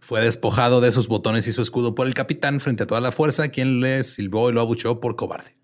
[0.00, 3.12] Fue despojado de sus botones y su escudo por el capitán frente a toda la
[3.12, 5.56] fuerza, quien le silbó y lo abucheó por cobarde.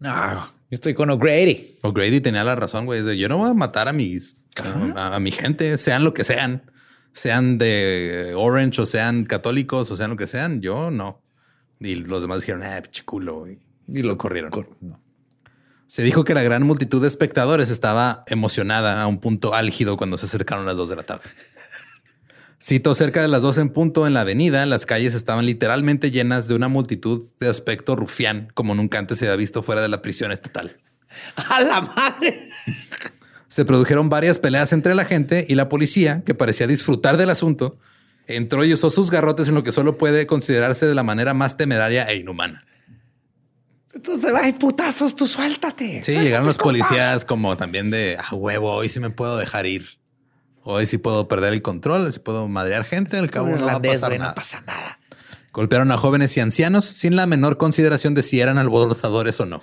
[0.00, 1.78] No, yo estoy con O'Grady.
[1.82, 3.16] O'Grady tenía la razón, güey.
[3.18, 4.36] Yo no voy a matar a mis
[4.96, 6.70] a mi gente, sean lo que sean
[7.16, 11.22] sean de Orange o sean católicos o sean lo que sean, yo no.
[11.80, 14.50] Y los demás dijeron, eh, culo, y, lo corrieron.
[15.86, 20.18] Se dijo que la gran multitud de espectadores estaba emocionada a un punto álgido cuando
[20.18, 21.24] se acercaron las dos de la tarde.
[22.62, 26.48] Cito cerca de las dos en punto en la avenida, las calles estaban literalmente llenas
[26.48, 30.00] de una multitud de aspecto rufián, como nunca antes se había visto fuera de la
[30.00, 30.78] prisión estatal.
[31.36, 32.50] ¡A la madre!
[33.48, 37.78] Se produjeron varias peleas entre la gente y la policía, que parecía disfrutar del asunto,
[38.26, 41.56] entró y usó sus garrotes en lo que solo puede considerarse de la manera más
[41.56, 42.64] temeraria e inhumana.
[43.94, 46.02] Entonces, ay, putazos, tú suéltate.
[46.02, 49.95] Sí, llegaron los policías como también de a huevo, hoy sí me puedo dejar ir.
[50.68, 53.80] Hoy sí puedo perder el control, si puedo madrear gente, al cabo no va a
[53.80, 54.30] pasar nada.
[54.30, 54.98] No pasa nada.
[55.52, 59.62] Golpearon a jóvenes y ancianos sin la menor consideración de si eran alborotadores o no.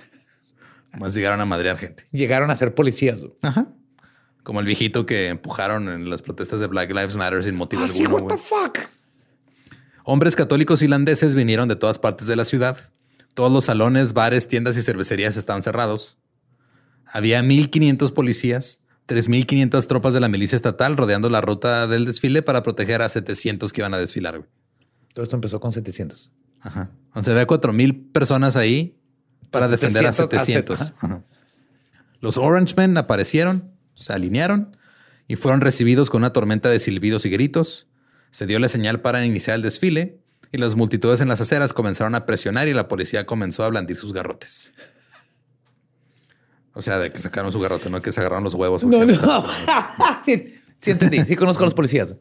[0.98, 2.06] Más llegaron a madrear gente.
[2.10, 3.22] Llegaron a ser policías.
[3.42, 3.66] Ajá.
[4.44, 7.84] Como el viejito que empujaron en las protestas de Black Lives Matter sin motivo ah,
[7.84, 8.14] alguno.
[8.14, 8.78] what the fuck?
[10.04, 12.78] Hombres católicos irlandeses vinieron de todas partes de la ciudad.
[13.34, 16.16] Todos los salones, bares, tiendas y cervecerías estaban cerrados.
[17.04, 22.62] Había 1.500 policías, 3.500 tropas de la milicia estatal rodeando la ruta del desfile para
[22.62, 24.46] proteger a 700 que iban a desfilar.
[25.12, 26.30] Todo esto empezó con 700.
[26.60, 26.90] Ajá.
[27.08, 28.96] Entonces había 4.000 personas ahí
[29.50, 30.92] para defender a 700.
[32.20, 34.76] Los Orange Men aparecieron, se alinearon
[35.28, 37.86] y fueron recibidos con una tormenta de silbidos y gritos.
[38.30, 40.18] Se dio la señal para iniciar el desfile
[40.50, 43.96] y las multitudes en las aceras comenzaron a presionar y la policía comenzó a blandir
[43.96, 44.72] sus garrotes.
[46.74, 48.82] O sea, de que sacaron su garrote, no que se agarraron los huevos.
[48.84, 49.14] No, no.
[50.24, 51.24] sí, sí, entendí.
[51.24, 52.14] Sí conozco a los policías.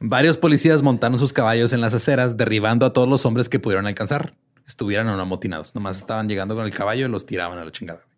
[0.00, 3.86] Varios policías montaron sus caballos en las aceras, derribando a todos los hombres que pudieron
[3.86, 4.34] alcanzar.
[4.66, 5.74] Estuvieran o no amotinados.
[5.74, 8.08] Nomás estaban llegando con el caballo y los tiraban a la chingada.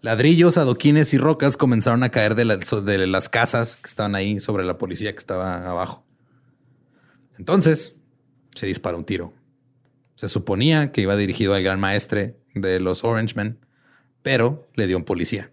[0.00, 4.78] Ladrillos, adoquines y rocas comenzaron a caer de, las casas que estaban ahí sobre la
[4.78, 6.04] policía que estaba abajo.
[7.36, 7.94] Entonces
[8.54, 9.34] se disparó un tiro.
[10.14, 13.58] Se suponía que iba dirigido al gran maestre de los Orangemen,
[14.22, 15.50] pero le dio un policía.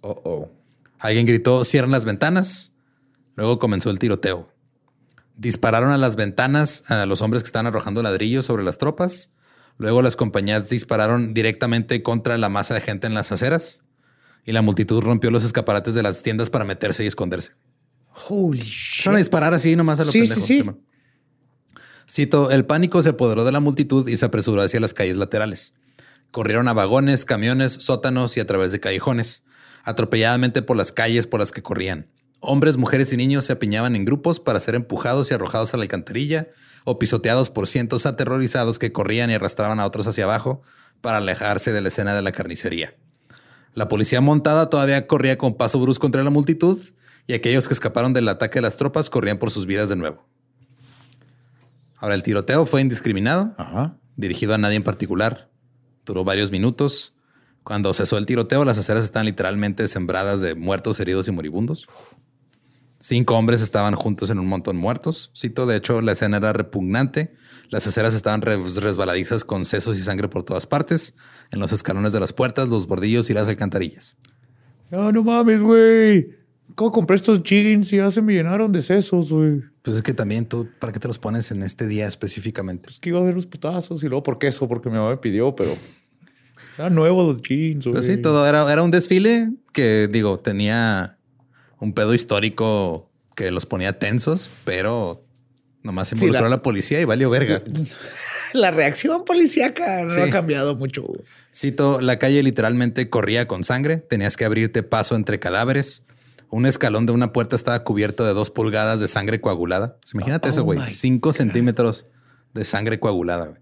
[0.00, 0.50] Oh, oh.
[0.98, 2.72] Alguien gritó: cierran las ventanas.
[3.36, 4.48] Luego comenzó el tiroteo.
[5.36, 9.32] Dispararon a las ventanas a los hombres que estaban arrojando ladrillos sobre las tropas.
[9.76, 13.82] Luego las compañías dispararon directamente contra la masa de gente en las aceras
[14.44, 17.52] y la multitud rompió los escaparates de las tiendas para meterse y esconderse.
[18.28, 19.06] Holy shit.
[19.06, 20.64] Van a disparar así nomás a los sí, Sí, sí.
[22.08, 25.74] Cito, el pánico se apoderó de la multitud y se apresuró hacia las calles laterales.
[26.34, 29.44] Corrieron a vagones, camiones, sótanos y a través de callejones,
[29.84, 32.08] atropelladamente por las calles por las que corrían.
[32.40, 35.84] Hombres, mujeres y niños se apiñaban en grupos para ser empujados y arrojados a la
[35.84, 36.48] alcantarilla
[36.82, 40.60] o pisoteados por cientos aterrorizados que corrían y arrastraban a otros hacia abajo
[41.00, 42.96] para alejarse de la escena de la carnicería.
[43.72, 46.80] La policía montada todavía corría con paso brusco contra la multitud
[47.28, 50.26] y aquellos que escaparon del ataque de las tropas corrían por sus vidas de nuevo.
[51.96, 53.54] Ahora, el tiroteo fue indiscriminado,
[54.16, 55.53] dirigido a nadie en particular.
[56.04, 57.14] Duró varios minutos.
[57.62, 61.86] Cuando cesó el tiroteo, las aceras están literalmente sembradas de muertos, heridos y moribundos.
[62.98, 65.30] Cinco hombres estaban juntos en un montón muertos.
[65.36, 67.34] Cito, de hecho, la escena era repugnante.
[67.70, 71.14] Las aceras estaban resbaladizas con sesos y sangre por todas partes,
[71.50, 74.16] en los escalones de las puertas, los bordillos y las alcantarillas.
[74.90, 76.43] No, no mames, güey.
[76.74, 79.60] ¿Cómo compré estos jeans y ya se me llenaron de sesos, güey?
[79.82, 82.90] Pues es que también tú, ¿para qué te los pones en este día específicamente?
[82.90, 84.66] Es que iba a ver los putazos y luego, ¿por qué eso?
[84.66, 85.76] Porque mi mamá me pidió, pero
[86.78, 87.84] Eran nuevos los jeans.
[87.84, 88.22] Pues sí, güey.
[88.22, 91.18] todo era, era un desfile que, digo, tenía
[91.78, 95.24] un pedo histórico que los ponía tensos, pero
[95.84, 97.62] nomás se Sí, involucró la- a la policía y valió verga.
[98.54, 100.20] La reacción policíaca no Sí.
[100.20, 101.02] ha cambiado mucho.
[101.02, 101.20] güey.
[101.52, 106.04] Cito, la calle literalmente corría con sangre, tenías que abrirte paso entre cadáveres.
[106.54, 109.96] Un escalón de una puerta estaba cubierto de dos pulgadas de sangre coagulada.
[110.00, 110.78] Pues Imagínate Oh eso, güey.
[110.78, 112.06] my Cinco centímetros
[112.52, 113.60] de sangre coagulada, güey.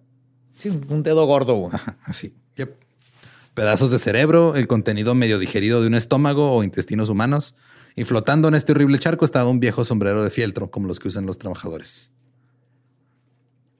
[0.56, 1.54] Sí, un dedo gordo.
[1.54, 1.74] güey.
[1.74, 2.34] Ajá, así.
[2.56, 2.76] Yep.
[3.54, 7.54] Pedazos de cerebro, el contenido medio digerido de un estómago o intestinos humanos.
[7.96, 11.08] Y flotando en este horrible charco estaba un viejo sombrero de fieltro, como los que
[11.08, 12.10] usan los trabajadores.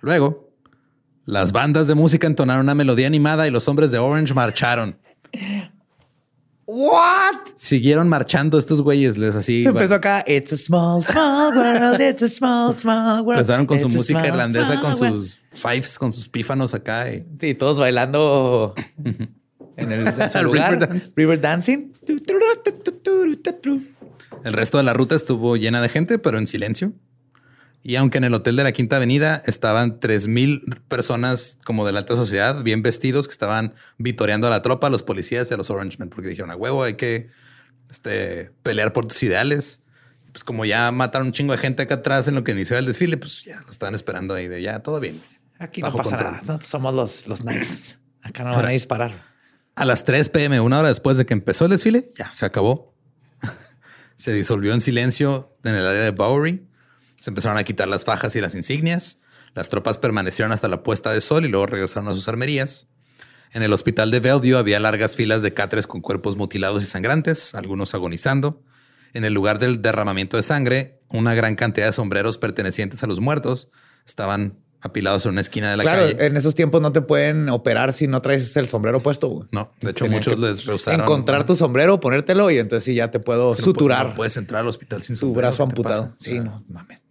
[0.00, 0.54] Luego,
[1.26, 4.96] las bandas de música entonaron una melodía animada y los hombres de Orange marcharon.
[6.66, 7.48] What?
[7.56, 9.64] Siguieron marchando estos güeyes, les así.
[9.64, 10.24] Empezó acá.
[10.26, 12.00] It's a small, small world.
[12.00, 13.40] It's a small, small world.
[13.40, 17.12] Empezaron con su música small, irlandesa, small con sus fives, con sus pífanos acá.
[17.12, 18.74] y- Sí, todos bailando
[19.76, 20.78] en el en su River lugar.
[20.88, 21.12] dance.
[21.16, 21.92] River dancing.
[24.44, 26.92] El resto de la ruta estuvo llena de gente, pero en silencio.
[27.84, 32.00] Y aunque en el hotel de la Quinta Avenida estaban 3000 personas como de la
[32.00, 35.56] alta sociedad, bien vestidos, que estaban vitoreando a la tropa, a los policías y a
[35.56, 37.28] los Orangemen, porque dijeron a huevo, hay que
[37.90, 39.80] este, pelear por tus ideales.
[40.30, 42.86] Pues como ya mataron un chingo de gente acá atrás en lo que inició el
[42.86, 45.20] desfile, pues ya lo estaban esperando ahí de ya todo bien.
[45.58, 46.32] Aquí no pasa control.
[46.32, 46.42] nada.
[46.46, 47.98] No somos los, los nice.
[48.22, 49.12] Acá no van a disparar.
[49.74, 52.94] A las 3 pm, una hora después de que empezó el desfile, ya se acabó.
[54.16, 56.66] se disolvió en silencio en el área de Bowery.
[57.22, 59.20] Se empezaron a quitar las fajas y las insignias.
[59.54, 62.88] Las tropas permanecieron hasta la puesta de sol y luego regresaron a sus armerías.
[63.52, 67.54] En el hospital de Bellevue había largas filas de cáteres con cuerpos mutilados y sangrantes,
[67.54, 68.60] algunos agonizando.
[69.14, 73.20] En el lugar del derramamiento de sangre, una gran cantidad de sombreros pertenecientes a los
[73.20, 73.68] muertos
[74.04, 76.26] estaban apilados en una esquina de la claro, calle.
[76.26, 79.28] en esos tiempos no te pueden operar si no traes el sombrero puesto.
[79.28, 79.48] güey.
[79.52, 81.02] No, de hecho, Tenían muchos les rehusaron.
[81.02, 84.14] Encontrar tu sombrero, ponértelo y entonces sí ya te puedo Es que no suturar No
[84.16, 86.12] puedes entrar al hospital sin tu sombrero, brazo ¿qué te amputado.
[86.18, 87.01] Sí, O sea, no mames.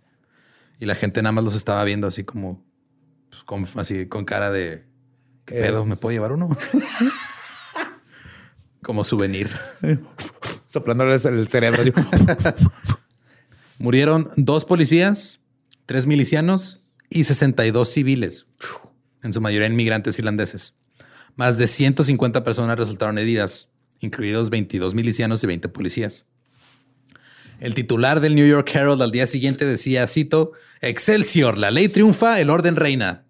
[0.82, 2.66] Y la gente nada más los estaba viendo así como,
[3.30, 4.84] pues, con, así con cara de
[5.46, 5.86] ¿qué pedo?
[5.86, 6.50] ¿Me puedo llevar uno?
[8.82, 9.52] como souvenir.
[10.66, 11.84] Soplándoles el cerebro.
[13.78, 15.40] Murieron dos policías,
[15.86, 18.48] tres milicianos y 62 civiles,
[19.22, 20.74] en su mayoría inmigrantes irlandeses.
[21.36, 23.70] Más de 150 personas resultaron heridas,
[24.00, 26.26] incluidos 22 milicianos y 20 policías.
[27.60, 32.40] El titular del New York Herald al día siguiente decía, cito, Excelsior, la ley triunfa,
[32.40, 33.24] el orden reina.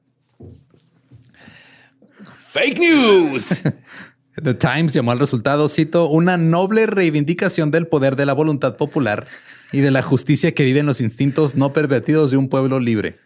[2.37, 3.61] Fake news.
[4.41, 9.27] The Times llamó al resultado, cito, una noble reivindicación del poder de la voluntad popular
[9.71, 13.19] y de la justicia que viven los instintos no pervertidos de un pueblo libre.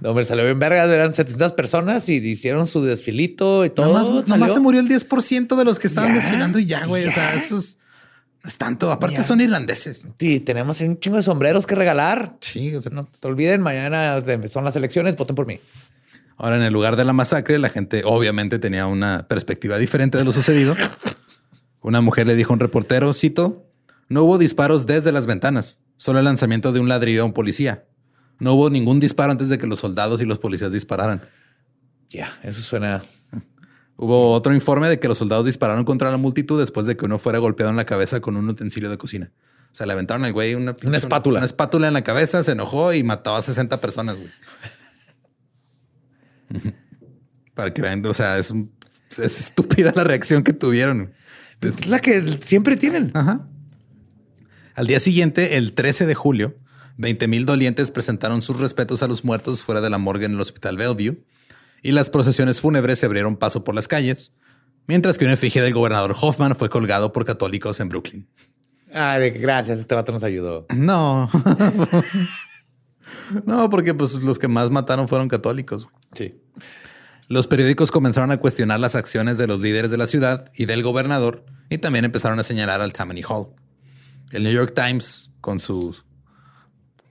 [0.00, 0.88] No, hombre, salió bien vergas.
[0.88, 3.86] Eran 700 personas y hicieron su desfilito y todo.
[3.86, 7.06] Nomás, nomás se murió el 10% de los que estaban desfilando y ya, güey.
[7.06, 7.78] O sea, eso es,
[8.42, 8.90] no es tanto.
[8.90, 10.06] Aparte son irlandeses.
[10.18, 12.36] Sí, tenemos un chingo de sombreros que regalar.
[12.40, 15.60] Sí, o sea, No te olviden, mañana son las elecciones, voten por mí.
[16.36, 20.24] Ahora, en el lugar de la masacre, la gente obviamente tenía una perspectiva diferente de
[20.24, 20.74] lo sucedido.
[21.80, 23.66] Una mujer le dijo a un reportero, cito,
[24.08, 27.84] no hubo disparos desde las ventanas, solo el lanzamiento de un ladrillo a un policía.
[28.40, 31.22] No hubo ningún disparo antes de que los soldados y los policías dispararan.
[32.10, 33.02] Ya, eso suena.
[34.02, 37.20] Hubo otro informe de que los soldados dispararon contra la multitud después de que uno
[37.20, 39.30] fuera golpeado en la cabeza con un utensilio de cocina.
[39.70, 41.38] O sea, le aventaron al güey una, Una espátula.
[41.38, 44.18] Una espátula en la cabeza, se enojó y mató a 60 personas.
[44.18, 44.30] güey.
[47.54, 48.72] Para que vean, o sea, es, un-
[49.10, 51.12] es estúpida la reacción que tuvieron.
[51.60, 53.12] Es la que siempre tienen.
[53.14, 53.46] Ajá.
[54.74, 56.56] Al día siguiente, el 13 de julio,
[56.96, 60.40] 20 mil dolientes presentaron sus respetos a los muertos fuera de la morgue en el
[60.40, 61.22] hospital Bellevue
[61.82, 64.32] y las procesiones fúnebres se abrieron paso por las calles,
[64.86, 68.28] mientras que una efigie del gobernador Hoffman fue colgado por católicos en Brooklyn.
[68.94, 69.78] Ah, de- gracias.
[69.78, 70.66] Este vato nos ayudó.
[70.74, 71.30] No.
[73.46, 75.88] no, porque pues los que más mataron fueron católicos.
[76.12, 76.34] Sí.
[77.28, 80.82] Los periódicos comenzaron a cuestionar las acciones de los líderes de la ciudad y del
[80.82, 83.48] gobernador y también empezaron a señalar al Tammany Hall.
[84.32, 86.04] El New York Times, con sus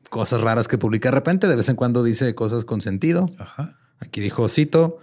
[0.09, 3.27] cosas raras que publica de repente, de vez en cuando dice cosas con sentido.
[3.39, 3.77] Ajá.
[4.01, 4.99] Aquí dijo, cito,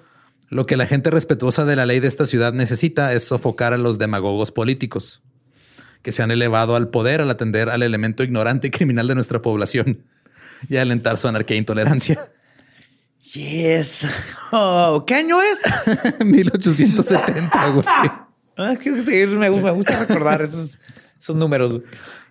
[0.51, 3.79] lo que la gente respetuosa de la ley de esta ciudad necesita es sofocar a
[3.79, 5.23] los demagogos políticos
[6.03, 9.41] que se han elevado al poder al atender al elemento ignorante y criminal de nuestra
[9.43, 10.05] población
[10.69, 12.19] y alentar su anarquía e intolerancia.
[13.35, 14.07] Yes.
[14.53, 15.61] Oh, ¿Qué año es?
[16.25, 17.87] 1870, güey.
[18.57, 19.29] Ah, quiero seguir.
[19.31, 20.79] Me, gusta- me gusta recordar esos,
[21.21, 21.81] esos números.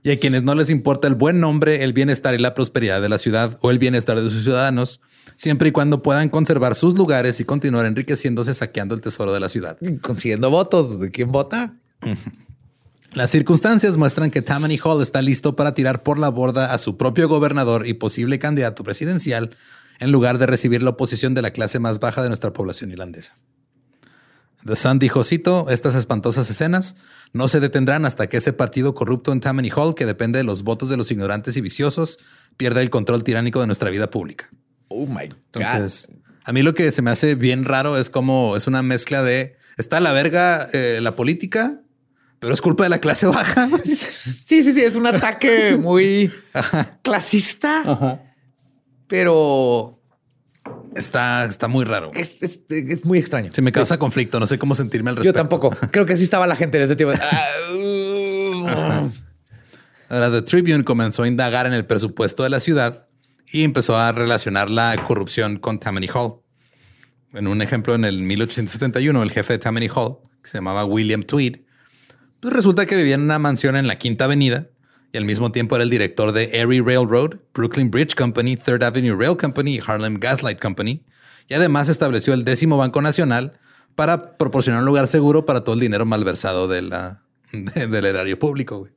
[0.04, 3.10] Y a quienes no les importa el buen nombre, el bienestar y la prosperidad de
[3.10, 5.02] la ciudad o el bienestar de sus ciudadanos,
[5.36, 9.50] siempre y cuando puedan conservar sus lugares y continuar enriqueciéndose saqueando el tesoro de la
[9.50, 9.78] ciudad.
[10.02, 11.00] Consiguiendo votos.
[11.12, 11.76] ¿Quién vota?
[13.14, 16.98] Las circunstancias muestran que Tammany Hall está listo para tirar por la borda a su
[16.98, 19.56] propio gobernador y posible candidato presidencial
[20.00, 23.38] en lugar de recibir la oposición de la clase más baja de nuestra población irlandesa.
[24.66, 26.96] The Sun dijo, cito, estas espantosas escenas
[27.32, 30.64] no se detendrán hasta que ese partido corrupto en Tammany Hall, que depende de los
[30.64, 32.20] votos de los ignorantes y viciosos,
[32.58, 34.50] pierda el control tiránico de nuestra vida pública.
[34.90, 36.08] Oh my Entonces,
[36.44, 39.58] a mí lo que se me hace bien raro es como es una mezcla de
[39.78, 41.82] está a la verga eh, la política,
[42.40, 43.68] pero es culpa de la clase baja.
[43.84, 44.82] Sí, sí, sí.
[44.84, 46.32] Es un ataque muy
[47.02, 48.20] clasista,
[49.08, 49.94] pero
[50.96, 52.12] Está, está muy raro.
[52.14, 53.52] es, es- es muy extraño.
[53.54, 54.40] Se me causa conflicto.
[54.40, 55.38] No sé cómo sentirme al respecto.
[55.38, 55.70] Yo tampoco.
[55.92, 57.16] Creo que así estaba la gente en ese tiempo.
[60.10, 63.07] Ahora, The Tribune comenzó a indagar en el presupuesto de la ciudad
[63.52, 66.36] y empezó a relacionar la corrupción con Tammany Hall.
[67.34, 71.24] En un ejemplo, en el 1871, el jefe de Tammany Hall, que se llamaba William
[71.24, 71.58] Tweed,
[72.40, 74.68] pues resulta que vivía en una mansión en la Quinta Avenida
[75.12, 79.16] y al mismo tiempo era el director de Erie Railroad, Brooklyn Bridge Company, Third Avenue
[79.18, 81.04] Rail Company y Harlem Gaslight Company.
[81.48, 83.54] Y además estableció el décimo Banco Nacional
[83.96, 87.20] para proporcionar un lugar seguro para todo el dinero malversado de la,
[87.52, 88.80] de- del erario público.
[88.80, 88.92] güey.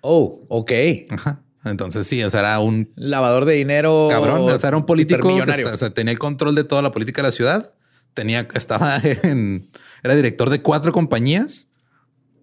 [0.00, 0.72] Oh, ok.
[1.10, 1.40] Ajá.
[1.64, 4.08] Entonces sí, o sea, era un Lavador de dinero.
[4.10, 6.90] cabrón, o sea, era un político, que o sea, tenía el control de toda la
[6.90, 7.72] política de la ciudad,
[8.12, 9.68] tenía, estaba en,
[10.02, 11.68] era director de cuatro compañías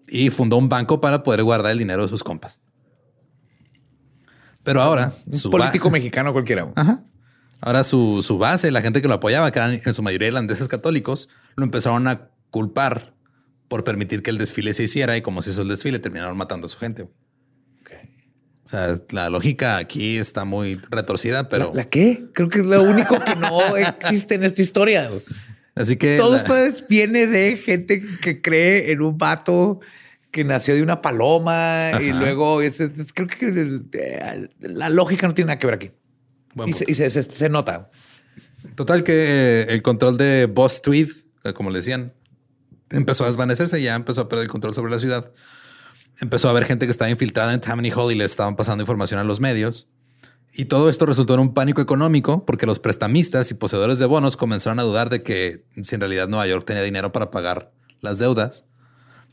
[0.08, 2.60] y fundó un banco para poder guardar el dinero de sus compas.
[4.64, 6.70] Pero ahora, Un político mexicano cualquiera.
[6.76, 7.02] Ajá.
[7.60, 10.66] Ahora su, su base, la gente que lo apoyaba, que eran en su mayoría irlandeses
[10.66, 13.14] católicos, lo empezaron a culpar
[13.68, 16.66] por permitir que el desfile se hiciera y como se hizo el desfile, terminaron matando
[16.66, 17.08] a su gente.
[18.72, 22.24] Sea, la lógica aquí está muy retorcida, pero ¿La, la qué?
[22.32, 25.10] Creo que es lo único que no existe en esta historia.
[25.74, 29.80] así que Todo la- esto es- viene de gente que cree en un vato
[30.30, 33.82] que nació de una paloma y luego es- es- creo que
[34.60, 35.90] la lógica no tiene nada que ver aquí.
[36.66, 37.90] Y, se, y se- se- se nota.
[38.74, 41.10] Total que eh, el control de Boss Tweed,
[41.44, 42.14] eh, como le decían,
[42.88, 45.30] empezó a desvanecerse, ya empezó a perder el control sobre la ciudad.
[46.20, 49.18] Empezó a haber gente que estaba infiltrada en Tammany Hall y le estaban pasando información
[49.18, 49.88] a los medios.
[50.54, 54.36] Y todo esto resultó en un pánico económico porque los prestamistas y poseedores de bonos
[54.36, 58.18] comenzaron a dudar de que si en realidad Nueva York tenía dinero para pagar las
[58.18, 58.66] deudas.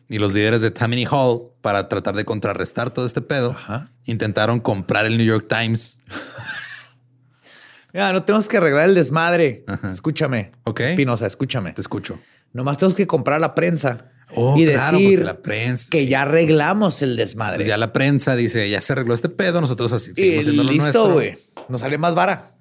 [0.08, 3.92] Y los líderes de Tammany Hall, para tratar de contrarrestar todo este pedo, Ajá.
[4.06, 6.00] intentaron comprar el New York Times.
[7.94, 9.64] Mira, no tenemos que arreglar el desmadre.
[9.68, 9.92] Ajá.
[9.92, 10.52] Escúchame.
[10.64, 10.80] Ok.
[10.82, 11.74] Espinosa, escúchame.
[11.74, 12.20] Te escucho.
[12.54, 16.08] Nomás tenemos que comprar la prensa Oh, y claro, decir la prensa, que sí.
[16.08, 17.56] ya arreglamos el desmadre.
[17.58, 20.72] Pues ya la prensa dice, ya se arregló este pedo, nosotros así seguimos haciendo lo
[20.72, 21.14] listo, nuestro.
[21.14, 21.38] güey.
[21.68, 22.52] Nos sale más vara.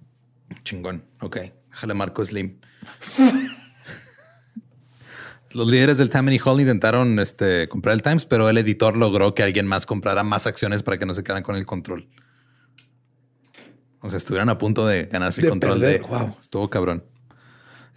[0.65, 1.05] Chingón.
[1.21, 1.39] Ok.
[1.71, 2.59] Déjale marco Slim.
[5.51, 9.43] Los líderes del Tammany Hall intentaron este, comprar el Times, pero el editor logró que
[9.43, 12.07] alguien más comprara más acciones para que no se quedaran con el control.
[14.01, 16.03] O sea, estuvieron a punto de ganarse el control perder.
[16.03, 16.07] de...
[16.07, 16.37] Wow.
[16.39, 17.03] Estuvo cabrón.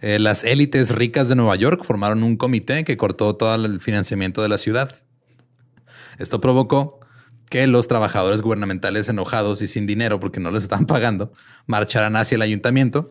[0.02, 4.42] Eh, las élites ricas de Nueva York formaron un comité que cortó todo el financiamiento
[4.42, 4.94] de la ciudad.
[6.18, 7.00] Esto provocó
[7.48, 11.32] que los trabajadores gubernamentales enojados y sin dinero porque no les estaban pagando
[11.66, 13.10] marcharan hacia el ayuntamiento.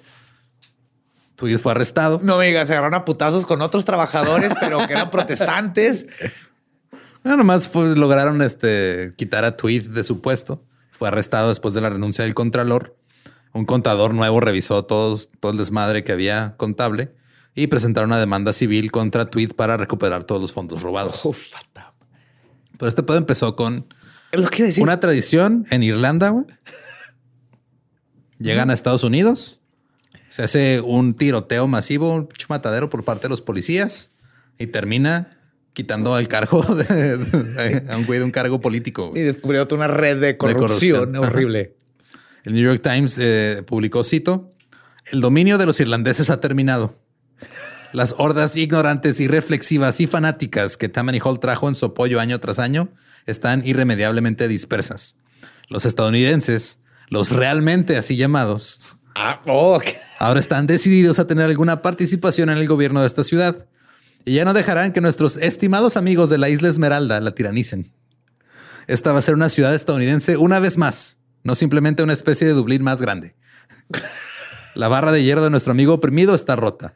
[1.35, 2.19] Tweed fue arrestado.
[2.23, 6.05] No me digas, se agarraron a putazos con otros trabajadores, pero que eran protestantes.
[7.23, 10.65] No, nomás fue- lograron este, quitar a Tweed de su puesto.
[10.89, 12.97] Fue arrestado después de la renuncia del contralor.
[13.53, 17.11] Un contador nuevo revisó todos, todo el desmadre que había contable
[17.53, 21.21] y presentaron una demanda civil contra Tweed para recuperar todos los fondos robados.
[22.77, 23.85] Pero este pedo empezó con
[24.31, 24.81] lo que decir.
[24.81, 26.29] una tradición en Irlanda.
[26.29, 26.45] güey.
[28.39, 29.59] Llegan a Estados Unidos,
[30.29, 34.09] se hace un tiroteo masivo, un matadero por parte de los policías
[34.57, 35.37] y termina
[35.73, 39.11] quitando el cargo de, de- a un güey de un cargo político.
[39.13, 41.15] Y descubrió una red de corrupción, corrupción.
[41.23, 41.75] horrible.
[42.43, 44.53] El New York Times eh, publicó, cito,
[45.11, 46.99] el dominio de los irlandeses ha terminado.
[47.93, 52.59] Las hordas ignorantes, irreflexivas y fanáticas que Tammany Hall trajo en su apoyo año tras
[52.59, 52.89] año
[53.25, 55.15] están irremediablemente dispersas.
[55.67, 56.79] Los estadounidenses,
[57.09, 59.79] los realmente así llamados, Ah, oh,
[60.19, 63.67] ahora están decididos a tener alguna participación en el gobierno de esta ciudad
[64.23, 67.91] y ya no dejarán que nuestros estimados amigos de la isla Esmeralda la tiranicen.
[68.87, 72.53] Esta va a ser una ciudad estadounidense una vez más, no simplemente una especie de
[72.53, 73.35] Dublín más grande.
[74.75, 76.95] La barra de hierro de nuestro amigo oprimido está rota.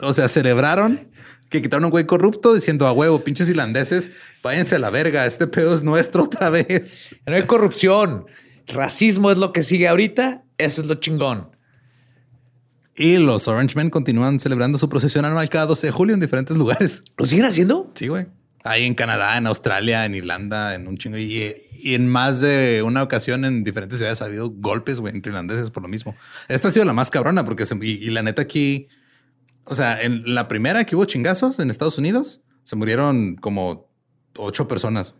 [0.00, 1.10] O sea, celebraron
[1.48, 5.26] que quitaron a un güey corrupto diciendo a huevo, pinches irlandeses, váyanse a la verga,
[5.26, 7.00] este pedo es nuestro otra vez.
[7.26, 8.24] No hay corrupción.
[8.66, 10.44] Racismo es lo que sigue ahorita.
[10.56, 11.50] Eso es lo chingón.
[12.96, 16.56] Y los Orange Men continúan celebrando su procesión anual cada 12 de julio en diferentes
[16.56, 17.04] lugares.
[17.16, 17.90] ¿Lo siguen haciendo?
[17.94, 18.26] Sí, güey.
[18.64, 21.18] Ahí en Canadá, en Australia, en Irlanda, en un chingo.
[21.18, 21.52] Y,
[21.84, 25.82] en más de una ocasión en diferentes ciudades ha habido golpes, güey, entre irlandeses por
[25.82, 26.14] lo mismo.
[26.48, 28.86] Esta ha sido la más cabrona porque se- y, y la neta aquí,
[29.64, 33.90] o sea, en la primera que hubo chingazos en Estados Unidos, se murieron como
[34.36, 35.16] ocho personas.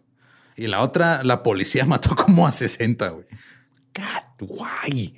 [0.57, 3.27] Y la otra, la policía mató como a 60, güey.
[3.95, 5.17] God, guay.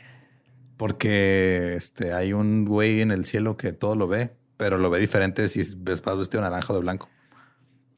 [0.77, 4.99] Porque este, hay un güey en el cielo que todo lo ve, pero lo ve
[4.99, 7.09] diferente si ves vestido naranja o de blanco.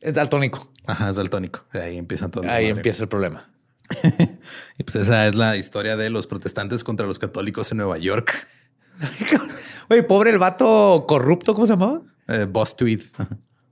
[0.01, 0.71] Es daltónico.
[0.87, 1.65] Ajá, es daltónico.
[1.73, 2.47] Ahí empiezan todos.
[2.47, 3.51] los Ahí empieza el problema.
[4.79, 8.47] Y pues esa es la historia de los protestantes contra los católicos en Nueva York.
[9.89, 12.03] Oye, pobre el vato corrupto, ¿cómo se llamaba?
[12.29, 13.03] Eh, Boss Tweed.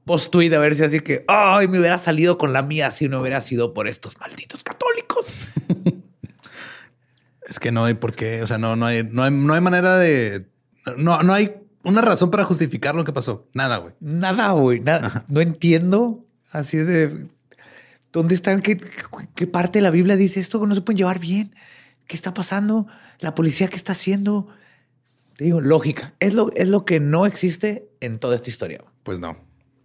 [0.04, 3.08] Post tweet a ver si así que ay, me hubiera salido con la mía si
[3.08, 5.34] no hubiera sido por estos malditos católicos.
[7.46, 8.42] Es que no hay por qué.
[8.42, 10.46] O sea, no, no hay, no hay, no hay manera de.
[10.96, 11.54] No, no hay
[11.84, 13.48] una razón para justificar lo que pasó.
[13.52, 13.94] Nada, güey.
[14.00, 15.24] Nada, güey, nada.
[15.28, 16.24] No entiendo.
[16.50, 17.28] Así de
[18.12, 18.80] dónde están, qué,
[19.34, 21.54] qué parte de la Biblia dice esto no se pueden llevar bien.
[22.06, 22.86] ¿Qué está pasando?
[23.18, 24.48] La policía, ¿qué está haciendo?
[25.36, 26.14] Te digo, lógica.
[26.20, 28.84] Es lo, es lo que no existe en toda esta historia.
[29.02, 29.36] Pues no.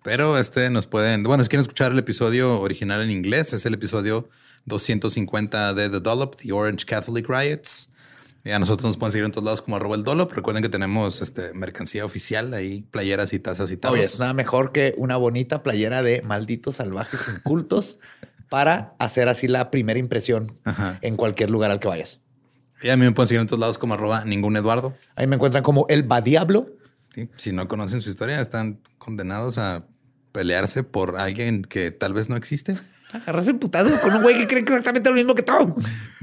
[0.04, 1.24] Pero este nos pueden.
[1.24, 4.30] Bueno, si quieren escuchar el episodio original en inglés, es el episodio
[4.66, 7.89] 250 de The Dollop, The Orange Catholic Riots.
[8.44, 10.32] Y a nosotros nos pueden seguir en todos lados como arroba el Dollop.
[10.32, 13.94] Recuerden que tenemos este, mercancía oficial ahí, playeras y tazas y tal.
[13.94, 17.98] Oye, es nada mejor que una bonita playera de malditos salvajes incultos
[18.50, 21.00] para hacer así la primera impresión Ajá.
[21.02, 22.22] en cualquier lugar al que vayas.
[22.82, 24.96] Y a mí me pueden seguir en todos lados como arroba ningún Eduardo.
[25.16, 26.70] Ahí me encuentran como el va diablo.
[27.14, 27.30] ¿sí?
[27.36, 29.86] Si no conocen su historia, están condenados a
[30.32, 32.78] pelearse por alguien que tal vez no existe.
[33.12, 35.76] Agarrarse putazos con un güey que cree exactamente lo mismo que tú.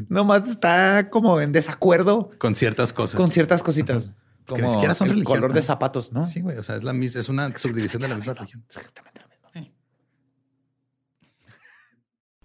[0.08, 3.16] Nomás está como en desacuerdo Con ciertas cosas.
[3.20, 4.12] con ciertas cositas.
[4.46, 5.36] Que Como ni siquiera son el religión.
[5.38, 6.24] color de zapatos, ¿no?
[6.24, 6.56] Sí, güey.
[6.58, 8.62] O sea, es la misma, es una subdivisión de la misma religión.
[8.68, 9.72] Exactamente lo mismo.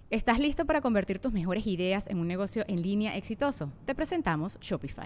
[0.09, 3.71] ¿Estás listo para convertir tus mejores ideas en un negocio en línea exitoso?
[3.85, 5.05] Te presentamos Shopify.